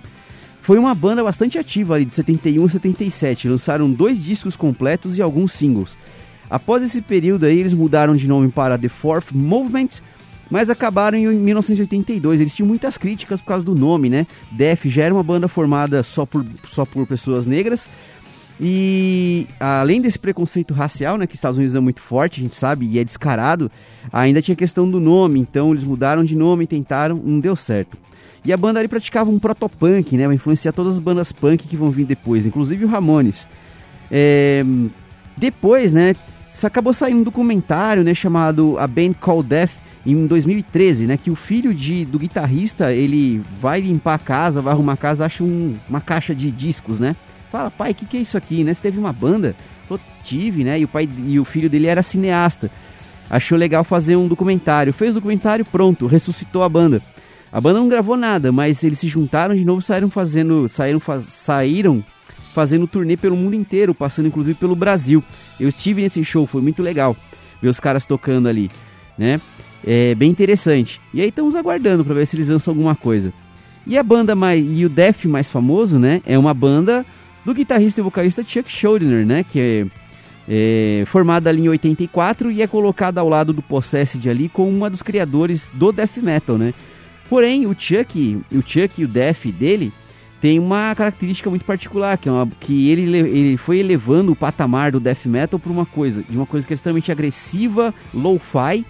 Foi 0.69 0.77
uma 0.77 0.93
banda 0.93 1.23
bastante 1.23 1.57
ativa 1.57 1.95
ali 1.95 2.05
de 2.05 2.13
71 2.13 2.63
a 2.63 2.69
77. 2.69 3.49
Lançaram 3.49 3.89
dois 3.89 4.23
discos 4.23 4.55
completos 4.55 5.17
e 5.17 5.21
alguns 5.23 5.51
singles. 5.53 5.97
Após 6.47 6.83
esse 6.83 7.01
período 7.01 7.47
aí, 7.47 7.59
eles 7.59 7.73
mudaram 7.73 8.15
de 8.15 8.27
nome 8.27 8.49
para 8.49 8.77
The 8.77 8.87
Fourth 8.87 9.31
Movement, 9.33 9.87
mas 10.47 10.69
acabaram 10.69 11.17
em 11.17 11.25
1982. 11.25 12.39
Eles 12.39 12.53
tinham 12.53 12.67
muitas 12.67 12.99
críticas 12.99 13.41
por 13.41 13.47
causa 13.47 13.65
do 13.65 13.73
nome, 13.73 14.11
né? 14.11 14.27
Def 14.51 14.85
já 14.85 15.05
era 15.05 15.11
uma 15.11 15.23
banda 15.23 15.47
formada 15.47 16.03
só 16.03 16.23
por, 16.23 16.45
só 16.69 16.85
por 16.85 17.07
pessoas 17.07 17.47
negras. 17.47 17.89
E 18.61 19.47
além 19.59 19.99
desse 19.99 20.19
preconceito 20.19 20.75
racial, 20.75 21.17
né, 21.17 21.25
que 21.25 21.33
os 21.33 21.39
Estados 21.39 21.57
Unidos 21.57 21.75
é 21.75 21.79
muito 21.79 21.99
forte, 21.99 22.41
a 22.41 22.43
gente 22.43 22.55
sabe, 22.55 22.85
e 22.85 22.99
é 22.99 23.03
descarado, 23.03 23.71
ainda 24.13 24.39
tinha 24.39 24.53
a 24.53 24.55
questão 24.55 24.87
do 24.87 24.99
nome, 24.99 25.39
então 25.39 25.71
eles 25.71 25.83
mudaram 25.83 26.23
de 26.23 26.35
nome, 26.35 26.67
tentaram, 26.67 27.15
não 27.17 27.39
deu 27.39 27.55
certo. 27.55 27.97
E 28.43 28.53
a 28.53 28.57
banda 28.57 28.79
ali 28.79 28.87
praticava 28.87 29.29
um 29.29 29.37
protopunk, 29.37 30.15
né, 30.15 30.25
vai 30.25 30.35
influenciar 30.35 30.71
todas 30.71 30.93
as 30.93 30.99
bandas 30.99 31.31
punk 31.31 31.67
que 31.67 31.75
vão 31.75 31.89
vir 31.91 32.05
depois, 32.05 32.45
inclusive 32.45 32.85
o 32.85 32.87
Ramones. 32.87 33.47
É, 34.09 34.63
depois, 35.35 35.91
né, 35.93 36.15
acabou 36.63 36.93
saindo 36.93 37.19
um 37.19 37.23
documentário, 37.23 38.03
né, 38.03 38.13
chamado 38.13 38.77
A 38.79 38.87
Band 38.87 39.13
Called 39.19 39.47
Death, 39.47 39.71
em 40.05 40.25
2013, 40.25 41.05
né, 41.05 41.17
que 41.17 41.29
o 41.29 41.35
filho 41.35 41.73
de, 41.73 42.05
do 42.05 42.17
guitarrista, 42.17 42.93
ele 42.93 43.41
vai 43.61 43.81
limpar 43.81 44.15
a 44.15 44.19
casa, 44.19 44.61
vai 44.61 44.73
arrumar 44.73 44.93
a 44.93 44.97
casa, 44.97 45.25
acha 45.25 45.43
um- 45.43 45.75
uma 45.87 45.99
caixa 46.01 46.33
de 46.33 46.49
discos, 46.49 46.99
né, 46.99 47.15
fala, 47.51 47.69
pai, 47.69 47.91
o 47.91 47.95
que, 47.95 48.05
que 48.05 48.17
é 48.17 48.21
isso 48.21 48.37
aqui, 48.37 48.63
né, 48.63 48.73
você 48.73 48.81
teve 48.81 48.97
uma 48.97 49.11
banda? 49.11 49.53
Falou, 49.87 50.01
tive, 50.23 50.63
né, 50.63 50.79
e 50.79 50.85
o, 50.85 50.87
pai, 50.87 51.07
e 51.25 51.39
o 51.39 51.45
filho 51.45 51.69
dele 51.69 51.87
era 51.87 52.01
cineasta, 52.01 52.71
achou 53.29 53.57
legal 53.57 53.83
fazer 53.83 54.15
um 54.15 54.27
documentário, 54.27 54.93
fez 54.93 55.11
o 55.11 55.15
documentário, 55.15 55.65
pronto, 55.65 56.07
ressuscitou 56.07 56.63
a 56.63 56.69
banda. 56.69 57.01
A 57.51 57.59
banda 57.59 57.79
não 57.79 57.89
gravou 57.89 58.15
nada, 58.15 58.51
mas 58.51 58.83
eles 58.83 58.99
se 58.99 59.07
juntaram 59.07 59.55
de 59.55 59.65
novo, 59.65 59.81
saíram 59.81 60.09
fazendo, 60.09 60.67
saíram, 60.67 61.01
saíram 61.19 62.03
fazendo 62.53 62.87
turnê 62.87 63.17
pelo 63.17 63.35
mundo 63.35 63.55
inteiro, 63.55 63.93
passando 63.93 64.27
inclusive 64.27 64.57
pelo 64.57 64.75
Brasil. 64.75 65.23
Eu 65.59 65.69
estive 65.69 66.01
nesse 66.01 66.23
show, 66.23 66.45
foi 66.45 66.61
muito 66.61 66.83
legal 66.83 67.15
ver 67.61 67.69
os 67.69 67.79
caras 67.79 68.05
tocando 68.05 68.47
ali, 68.47 68.69
né? 69.17 69.39
É 69.85 70.13
bem 70.13 70.29
interessante. 70.29 70.99
E 71.13 71.21
aí 71.21 71.29
estamos 71.29 71.55
aguardando 71.55 72.03
para 72.03 72.13
ver 72.13 72.25
se 72.25 72.35
eles 72.35 72.49
lançam 72.49 72.71
alguma 72.71 72.95
coisa. 72.95 73.33
E 73.87 73.97
a 73.97 74.03
banda 74.03 74.35
mais 74.35 74.63
e 74.69 74.85
o 74.85 74.89
Def 74.89 75.25
mais 75.25 75.49
famoso, 75.49 75.97
né? 75.97 76.21
É 76.25 76.37
uma 76.37 76.53
banda 76.53 77.05
do 77.45 77.53
guitarrista 77.53 78.01
e 78.01 78.03
vocalista 78.03 78.43
Chuck 78.43 78.71
Schuldiner, 78.71 79.25
né? 79.25 79.43
Que 79.43 79.87
é, 80.47 81.01
é 81.01 81.05
formada 81.05 81.49
ali 81.49 81.63
em 81.63 81.69
84 81.69 82.51
e 82.51 82.61
é 82.61 82.67
colocada 82.67 83.21
ao 83.21 83.29
lado 83.29 83.53
do 83.53 83.61
Possessed 83.61 84.29
ali 84.29 84.49
como 84.49 84.69
uma 84.69 84.89
dos 84.89 85.01
criadores 85.01 85.71
do 85.73 85.91
death 85.91 86.17
metal, 86.17 86.57
né? 86.57 86.73
Porém, 87.29 87.65
o 87.67 87.75
Chuck, 87.77 88.41
o 88.51 88.61
Chuck 88.61 88.99
e 88.99 89.05
o 89.05 89.07
Def 89.07 89.45
dele 89.47 89.91
tem 90.41 90.57
uma 90.57 90.95
característica 90.95 91.49
muito 91.49 91.65
particular, 91.65 92.17
que 92.17 92.27
é 92.27 92.31
uma, 92.31 92.47
que 92.59 92.89
ele, 92.89 93.17
ele- 93.17 93.57
foi 93.57 93.79
elevando 93.79 94.31
o 94.31 94.35
patamar 94.35 94.91
do 94.91 94.99
death 94.99 95.25
metal 95.25 95.59
para 95.59 95.71
uma 95.71 95.85
coisa, 95.85 96.23
de 96.27 96.35
uma 96.35 96.45
coisa 96.45 96.65
que 96.65 96.73
é 96.73 96.75
extremamente 96.75 97.11
agressiva, 97.11 97.93
low-fi, 98.13 98.85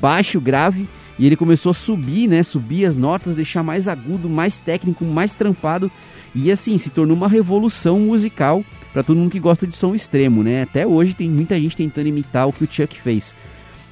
baixo, 0.00 0.40
grave, 0.40 0.88
e 1.18 1.26
ele 1.26 1.34
começou 1.36 1.70
a 1.70 1.74
subir, 1.74 2.28
né, 2.28 2.42
subir 2.44 2.84
as 2.86 2.96
notas, 2.96 3.34
deixar 3.34 3.62
mais 3.64 3.88
agudo, 3.88 4.28
mais 4.30 4.60
técnico, 4.60 5.04
mais 5.04 5.34
trampado, 5.34 5.90
e 6.34 6.50
assim, 6.50 6.78
se 6.78 6.90
tornou 6.90 7.16
uma 7.16 7.28
revolução 7.28 7.98
musical 7.98 8.64
para 8.92 9.02
todo 9.02 9.16
mundo 9.18 9.30
que 9.32 9.40
gosta 9.40 9.66
de 9.66 9.76
som 9.76 9.94
extremo, 9.94 10.42
né? 10.44 10.62
Até 10.62 10.86
hoje 10.86 11.12
tem 11.14 11.28
muita 11.28 11.58
gente 11.60 11.76
tentando 11.76 12.06
imitar 12.08 12.46
o 12.48 12.52
que 12.52 12.62
o 12.64 12.68
Chuck 12.70 13.00
fez. 13.00 13.34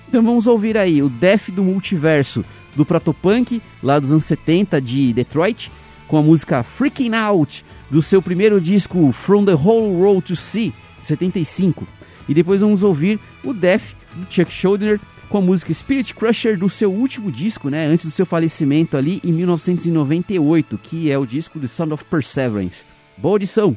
Então 0.09 0.23
vamos 0.23 0.47
ouvir 0.47 0.77
aí 0.79 1.03
o 1.03 1.09
Death 1.09 1.51
do 1.51 1.65
Multiverso 1.65 2.45
do 2.77 2.85
Protopunk, 2.85 3.61
lá 3.83 3.99
dos 3.99 4.13
anos 4.13 4.25
70 4.25 4.81
de 4.81 5.13
Detroit, 5.13 5.71
com 6.07 6.17
a 6.17 6.23
música 6.23 6.63
Freaking 6.63 7.15
Out 7.15 7.65
do 7.91 8.03
seu 8.03 8.21
primeiro 8.21 8.61
disco 8.61 9.11
From 9.13 9.45
the 9.45 9.55
Whole 9.55 10.01
Road 10.01 10.23
to 10.23 10.37
Sea, 10.37 10.73
75. 11.03 11.87
E 12.29 12.35
depois 12.35 12.61
vamos 12.61 12.83
ouvir 12.83 13.19
o 13.45 13.53
Death 13.53 13.95
do 14.15 14.33
Chuck 14.33 14.53
Schuldiner 14.53 15.01
com 15.29 15.39
a 15.39 15.41
música 15.41 15.73
Spirit 15.73 16.15
Crusher 16.15 16.57
do 16.57 16.69
seu 16.69 16.93
último 16.93 17.33
disco, 17.33 17.69
né, 17.69 17.87
antes 17.87 18.05
do 18.05 18.11
seu 18.13 18.25
falecimento 18.25 18.97
ali 18.97 19.21
em 19.25 19.33
1998, 19.33 20.79
que 20.79 21.11
é 21.11 21.19
o 21.19 21.27
disco 21.27 21.59
The 21.59 21.67
Sound 21.67 21.95
of 21.95 22.05
Perseverance. 22.05 22.85
Boa 23.17 23.35
audição! 23.35 23.77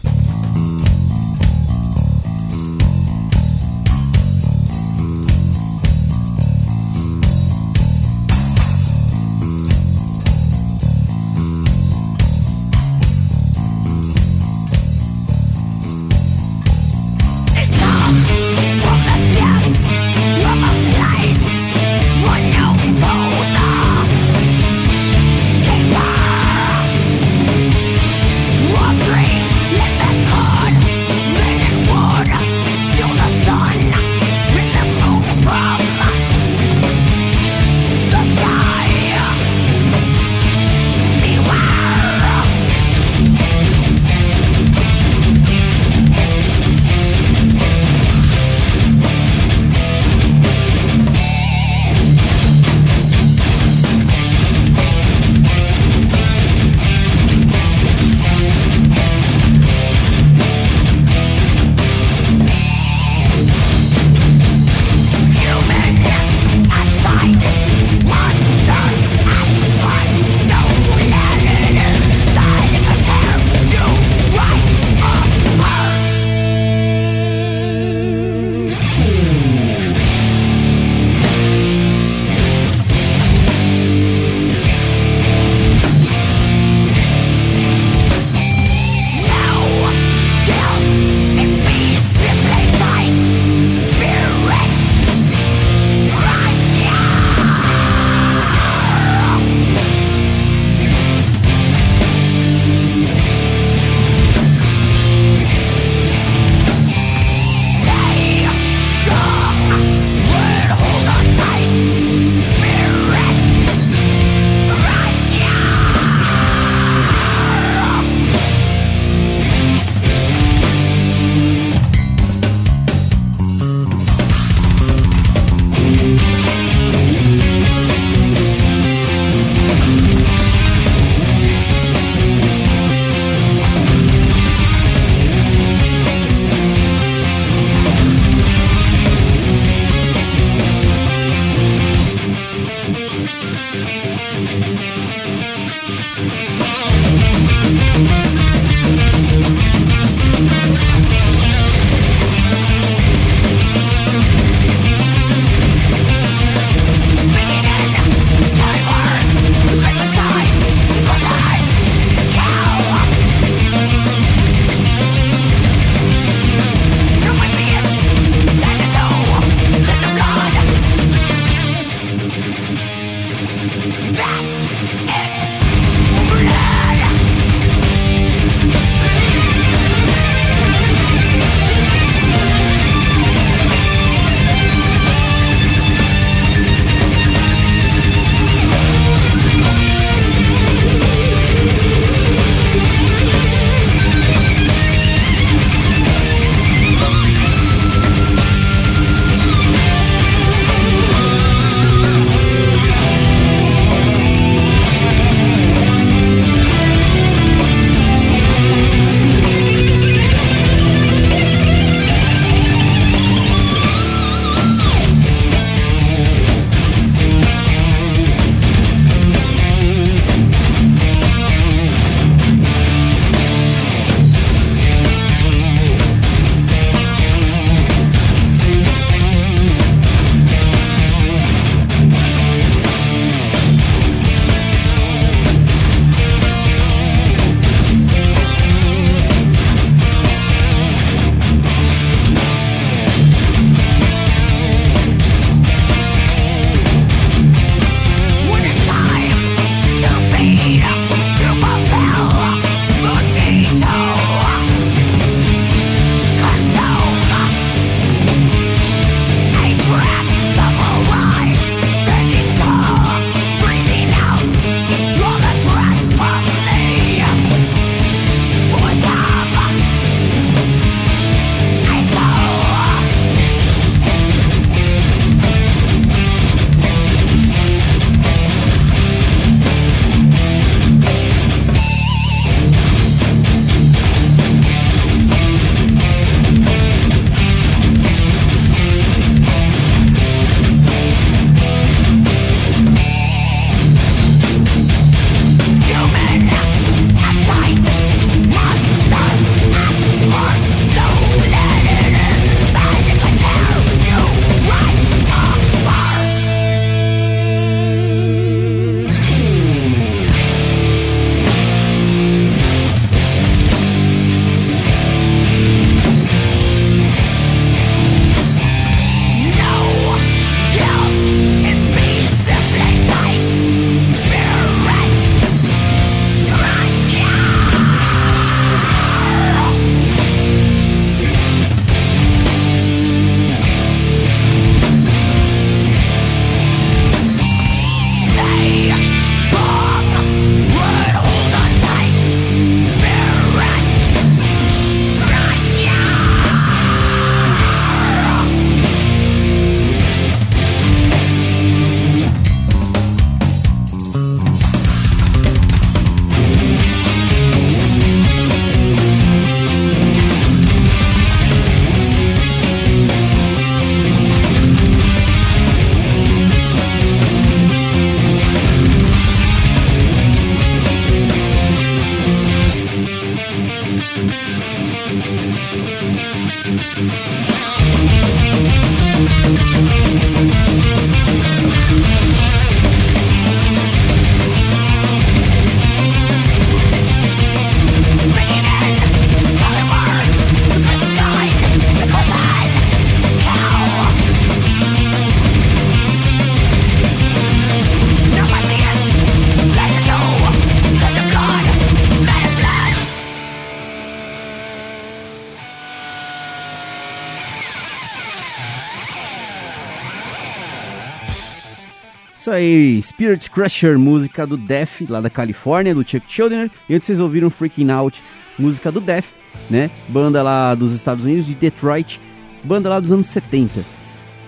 Aí, 412.49 412.99
Spirit 413.03 413.51
Crusher, 413.51 413.99
música 413.99 414.47
do 414.47 414.57
Def, 414.57 415.01
lá 415.07 415.21
da 415.21 415.29
Califórnia, 415.29 415.93
do 415.93 416.01
Chuck 416.01 416.25
Schuldiner. 416.27 416.71
E 416.89 416.95
antes 416.95 417.05
vocês 417.05 417.19
ouviram 417.19 417.51
Freaking 417.51 417.91
Out, 417.91 418.23
música 418.57 418.91
do 418.91 418.99
Def, 418.99 419.33
né? 419.69 419.91
Banda 420.07 420.41
lá 420.41 420.73
dos 420.73 420.91
Estados 420.91 421.23
Unidos, 421.23 421.45
de 421.45 421.53
Detroit, 421.53 422.19
banda 422.63 422.89
lá 422.89 422.99
dos 422.99 423.11
anos 423.11 423.27
70. 423.27 423.81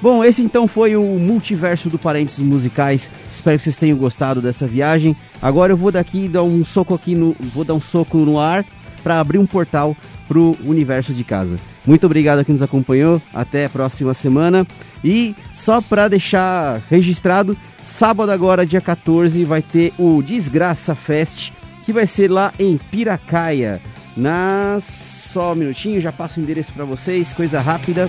Bom, 0.02 0.24
esse 0.24 0.42
então 0.42 0.68
foi 0.68 0.96
o 0.96 1.04
multiverso 1.20 1.90
do 1.90 2.00
Parênteses 2.00 2.40
Musicais. 2.40 3.10
Espero 3.32 3.58
que 3.58 3.64
vocês 3.64 3.78
tenham 3.78 3.98
gostado 3.98 4.42
dessa 4.42 4.66
viagem. 4.66 5.16
Agora 5.42 5.72
eu 5.72 5.78
vou 5.78 5.92
daqui 5.92 6.28
dar 6.28 6.44
um 6.44 6.66
soco 6.66 6.94
aqui 6.94 7.16
no, 7.16 7.36
vou 7.40 7.64
dar 7.64 7.74
um 7.74 7.82
soco 7.82 8.18
no 8.18 8.40
ar 8.40 8.66
para 9.04 9.20
abrir 9.20 9.38
um 9.38 9.46
portal 9.46 9.96
pro 10.28 10.58
universo 10.66 11.14
de 11.14 11.24
casa. 11.24 11.58
Muito 11.86 12.06
obrigado 12.06 12.40
a 12.40 12.44
quem 12.44 12.54
nos 12.54 12.62
acompanhou. 12.62 13.22
Até 13.34 13.66
a 13.66 13.70
próxima 13.70 14.14
semana. 14.14 14.66
E 15.04 15.36
só 15.54 15.82
para 15.82 16.08
deixar 16.08 16.82
registrado, 16.90 17.56
sábado 17.86 18.32
agora, 18.32 18.66
dia 18.66 18.82
14, 18.82 19.44
vai 19.46 19.62
ter 19.62 19.94
o 19.98 20.22
Desgraça 20.22 20.96
Fest, 20.96 21.52
que 21.84 21.94
vai 21.94 22.08
ser 22.08 22.30
lá 22.30 22.54
em 22.60 22.78
Piracaia. 22.78 23.82
Na 24.16 24.80
só 24.82 25.54
um 25.54 25.56
minutinho, 25.56 26.00
já 26.00 26.12
passo 26.12 26.40
o 26.40 26.44
endereço 26.44 26.72
para 26.74 26.86
vocês, 26.86 27.34
coisa 27.34 27.60
rápida 27.60 28.08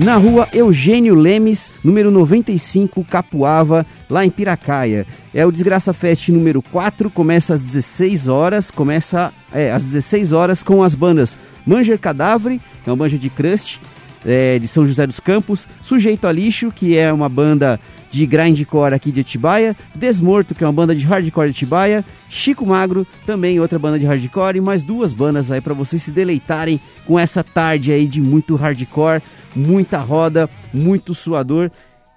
na 0.00 0.16
rua 0.16 0.48
Eugênio 0.52 1.14
Lemes, 1.14 1.70
número 1.84 2.10
95, 2.10 3.04
Capuava, 3.04 3.84
lá 4.08 4.24
em 4.24 4.30
Piracaia. 4.30 5.06
É 5.34 5.44
o 5.44 5.52
Desgraça 5.52 5.92
Fest 5.92 6.30
número 6.30 6.62
4, 6.62 7.10
começa 7.10 7.54
às 7.54 7.60
16 7.60 8.26
horas, 8.26 8.70
começa 8.70 9.30
é, 9.52 9.70
às 9.70 9.84
16 9.84 10.32
horas 10.32 10.62
com 10.62 10.82
as 10.82 10.94
bandas 10.94 11.36
Manger 11.66 11.98
Cadáver, 11.98 12.58
é 12.86 12.90
uma 12.90 12.96
banda 12.96 13.18
de 13.18 13.28
crust, 13.28 13.78
é, 14.24 14.58
de 14.58 14.68
São 14.68 14.86
José 14.86 15.06
dos 15.06 15.20
Campos, 15.20 15.66
Sujeito 15.82 16.26
a 16.26 16.32
Lixo, 16.32 16.70
que 16.70 16.96
é 16.96 17.12
uma 17.12 17.28
banda 17.28 17.80
de 18.10 18.26
grindcore 18.26 18.94
aqui 18.94 19.12
de 19.12 19.20
Atibaia, 19.20 19.76
Desmorto, 19.94 20.54
que 20.54 20.64
é 20.64 20.66
uma 20.66 20.72
banda 20.72 20.94
de 20.94 21.04
hardcore 21.04 21.50
de 21.50 21.56
Atibaia, 21.56 22.04
Chico 22.28 22.66
Magro, 22.66 23.06
também 23.24 23.60
outra 23.60 23.78
banda 23.78 23.98
de 23.98 24.06
hardcore, 24.06 24.58
e 24.58 24.60
mais 24.60 24.82
duas 24.82 25.12
bandas 25.12 25.50
aí 25.50 25.60
para 25.60 25.74
vocês 25.74 26.02
se 26.02 26.10
deleitarem 26.10 26.80
com 27.06 27.18
essa 27.18 27.44
tarde 27.44 27.92
aí 27.92 28.06
de 28.06 28.20
muito 28.20 28.56
hardcore, 28.56 29.22
muita 29.54 29.98
roda, 29.98 30.50
muito 30.72 31.14
suador, 31.14 31.70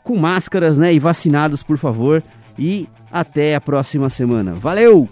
com 0.04 0.18
máscaras, 0.18 0.78
né, 0.78 0.94
e 0.94 1.00
vacinados, 1.00 1.64
por 1.64 1.78
favor. 1.78 2.24
E 2.58 2.88
até 3.12 3.56
a 3.56 3.62
próxima 3.62 4.10
semana. 4.10 4.54
Valeu! 4.54 5.08